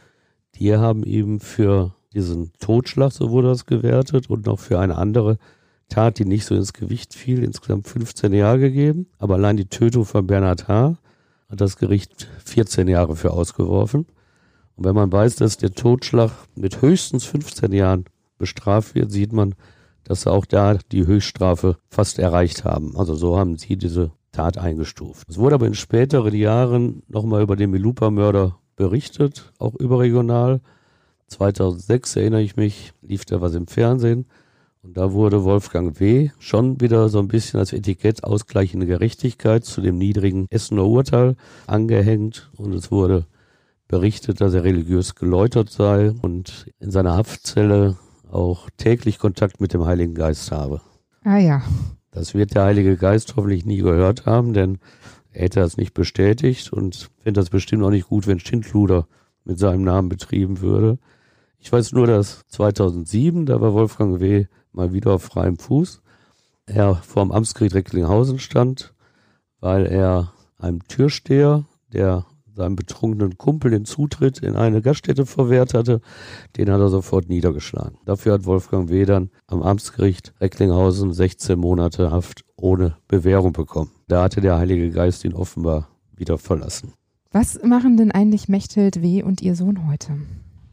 Die 0.54 0.76
haben 0.76 1.04
ihm 1.04 1.40
für 1.40 1.94
diesen 2.12 2.52
Totschlag, 2.59 3.12
so 3.12 3.31
wurde 3.31 3.48
das 3.48 3.66
gewertet, 3.66 4.31
und 4.31 4.46
noch 4.46 4.59
für 4.59 4.78
eine 4.78 4.96
andere 4.96 5.38
Tat, 5.88 6.18
die 6.18 6.24
nicht 6.24 6.44
so 6.44 6.55
ins 6.55 6.72
Gewicht 6.72 7.14
fiel, 7.14 7.42
insgesamt 7.42 7.88
15 7.88 8.33
Jahre 8.33 8.59
gegeben. 8.59 9.07
Aber 9.18 9.35
allein 9.35 9.57
die 9.57 9.68
Tötung 9.68 10.05
von 10.05 10.27
Bernhard 10.27 10.68
H. 10.68 10.98
hat 11.48 11.61
das 11.61 11.77
Gericht 11.77 12.29
14 12.44 12.88
Jahre 12.88 13.16
für 13.16 13.33
ausgeworfen. 13.33 14.07
Und 14.77 14.85
wenn 14.85 14.94
man 14.94 15.11
weiß, 15.11 15.37
dass 15.37 15.57
der 15.57 15.72
Totschlag 15.72 16.31
mit 16.55 16.83
höchstens 16.83 17.24
15 17.24 17.72
Jahren 17.72 18.05
bestraft 18.38 18.94
wird, 18.94 19.11
sieht 19.11 19.33
man, 19.33 19.55
dass 20.05 20.22
sie 20.22 20.31
auch 20.31 20.46
da 20.46 20.79
die 20.92 21.07
Höchststrafe 21.07 21.77
fast 21.88 22.18
erreicht 22.18 22.64
haben. 22.64 22.96
Also 22.96 23.14
so 23.14 23.38
haben 23.38 23.57
sie 23.57 23.77
diese 23.77 24.12
Tat 24.33 24.57
eingestuft. 24.57 25.29
Es 25.29 25.37
wurde 25.37 25.57
aber 25.57 25.66
in 25.66 25.74
späteren 25.74 26.35
Jahren 26.35 27.03
nochmal 27.09 27.42
über 27.42 27.57
den 27.57 27.70
Milupa-Mörder 27.70 28.59
berichtet, 28.77 29.53
auch 29.59 29.74
überregional. 29.74 30.61
2006 31.27 32.16
erinnere 32.16 32.42
ich 32.42 32.57
mich, 32.57 32.92
lief 33.03 33.24
da 33.24 33.40
was 33.40 33.55
im 33.55 33.66
Fernsehen. 33.66 34.27
Und 34.88 34.96
da 34.96 35.12
wurde 35.12 35.44
Wolfgang 35.44 36.01
W. 36.01 36.31
schon 36.38 36.81
wieder 36.81 37.11
so 37.11 37.18
ein 37.18 37.29
bisschen 37.29 37.61
als 37.61 37.74
Etikett 37.74 38.24
ausgleichende 38.24 38.87
Gerechtigkeit 38.87 39.62
zu 39.66 39.83
dem 39.83 39.98
niedrigen 39.98 40.46
Essener 40.48 40.87
Urteil 40.87 41.37
angehängt. 41.66 42.51
Und 42.57 42.72
es 42.72 42.90
wurde 42.90 43.27
berichtet, 43.87 44.40
dass 44.40 44.55
er 44.55 44.64
religiös 44.64 45.14
geläutert 45.14 45.68
sei 45.68 46.12
und 46.22 46.68
in 46.81 46.90
seiner 46.90 47.16
Haftzelle 47.16 47.98
auch 48.31 48.70
täglich 48.79 49.18
Kontakt 49.18 49.61
mit 49.61 49.74
dem 49.74 49.85
Heiligen 49.85 50.14
Geist 50.14 50.51
habe. 50.53 50.81
Ah 51.22 51.37
ja. 51.37 51.61
Das 52.11 52.33
wird 52.33 52.55
der 52.55 52.64
Heilige 52.64 52.96
Geist 52.96 53.37
hoffentlich 53.37 53.66
nie 53.66 53.83
gehört 53.83 54.24
haben, 54.24 54.55
denn 54.55 54.79
er 55.33 55.42
hätte 55.42 55.61
das 55.61 55.77
nicht 55.77 55.92
bestätigt 55.92 56.72
und 56.72 57.11
fände 57.22 57.38
das 57.38 57.51
bestimmt 57.51 57.83
auch 57.83 57.90
nicht 57.90 58.09
gut, 58.09 58.27
wenn 58.27 58.40
Schindluder 58.40 59.07
mit 59.44 59.59
seinem 59.59 59.83
Namen 59.83 60.09
betrieben 60.09 60.62
würde. 60.62 60.98
Ich 61.59 61.70
weiß 61.70 61.92
nur, 61.92 62.07
dass 62.07 62.46
2007, 62.46 63.44
da 63.44 63.61
war 63.61 63.74
Wolfgang 63.74 64.18
W. 64.20 64.46
mal 64.72 64.92
wieder 64.92 65.12
auf 65.12 65.22
freiem 65.22 65.59
Fuß, 65.59 66.02
er 66.66 66.96
vorm 66.96 67.33
Amtsgericht 67.33 67.74
Recklinghausen 67.74 68.38
stand, 68.38 68.94
weil 69.61 69.87
er 69.87 70.33
einem 70.59 70.87
Türsteher, 70.87 71.64
der 71.92 72.26
seinem 72.59 72.76
betrunkenen 72.76 73.38
Kumpel 73.38 73.70
den 73.70 73.85
Zutritt 73.85 74.40
in 74.40 74.57
eine 74.57 74.83
Gaststätte 74.83 75.24
verwehrt 75.24 75.74
hatte, 75.74 76.00
den 76.57 76.70
hat 76.70 76.81
er 76.81 76.88
sofort 76.88 77.28
niedergeschlagen. 77.28 77.98
Dafür 78.04 78.35
hat 78.35 78.44
Wolfgang 78.44 78.90
W. 78.90 79.04
dann 79.07 79.31
am 79.46 79.62
Amtsgericht 79.62 80.35
Recklinghausen 80.40 81.12
16 81.12 81.59
Monate 81.59 82.11
Haft 82.11 82.44
ohne 82.57 82.96
Bewährung 83.07 83.52
bekommen. 83.52 83.92
Da 84.09 84.24
hatte 84.24 84.40
der 84.40 84.59
Heilige 84.59 84.90
Geist 84.90 85.24
ihn 85.24 85.35
offenbar 85.35 85.88
wieder 86.14 86.37
verlassen. 86.37 86.92
Was 87.31 87.62
machen 87.62 87.96
denn 87.96 88.11
eigentlich 88.11 88.48
Mechthild 88.48 89.02
W. 89.02 89.22
und 89.22 89.40
ihr 89.40 89.54
Sohn 89.54 89.88
heute? 89.88 90.18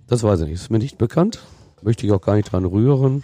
Das 0.08 0.24
weiß 0.24 0.42
ich 0.42 0.48
nicht, 0.48 0.56
ist 0.56 0.72
mir 0.72 0.80
nicht 0.80 0.98
bekannt. 0.98 1.40
Möchte 1.82 2.06
ich 2.06 2.12
auch 2.12 2.22
gar 2.22 2.36
nicht 2.36 2.52
dran 2.52 2.66
rühren. 2.66 3.24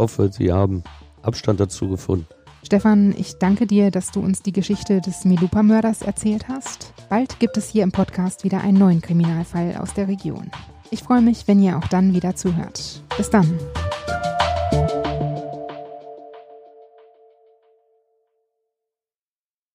Ich 0.00 0.02
hoffe, 0.02 0.30
Sie 0.32 0.50
haben 0.50 0.82
Abstand 1.20 1.60
dazu 1.60 1.90
gefunden. 1.90 2.26
Stefan, 2.64 3.14
ich 3.18 3.36
danke 3.38 3.66
dir, 3.66 3.90
dass 3.90 4.10
du 4.10 4.20
uns 4.20 4.40
die 4.40 4.50
Geschichte 4.50 5.02
des 5.02 5.26
Milupa-Mörders 5.26 6.00
erzählt 6.00 6.48
hast. 6.48 6.94
Bald 7.10 7.38
gibt 7.38 7.58
es 7.58 7.68
hier 7.68 7.82
im 7.82 7.92
Podcast 7.92 8.42
wieder 8.42 8.62
einen 8.62 8.78
neuen 8.78 9.02
Kriminalfall 9.02 9.76
aus 9.76 9.92
der 9.92 10.08
Region. 10.08 10.50
Ich 10.90 11.02
freue 11.02 11.20
mich, 11.20 11.46
wenn 11.48 11.62
ihr 11.62 11.76
auch 11.76 11.86
dann 11.88 12.14
wieder 12.14 12.34
zuhört. 12.34 13.02
Bis 13.18 13.28
dann. 13.28 13.58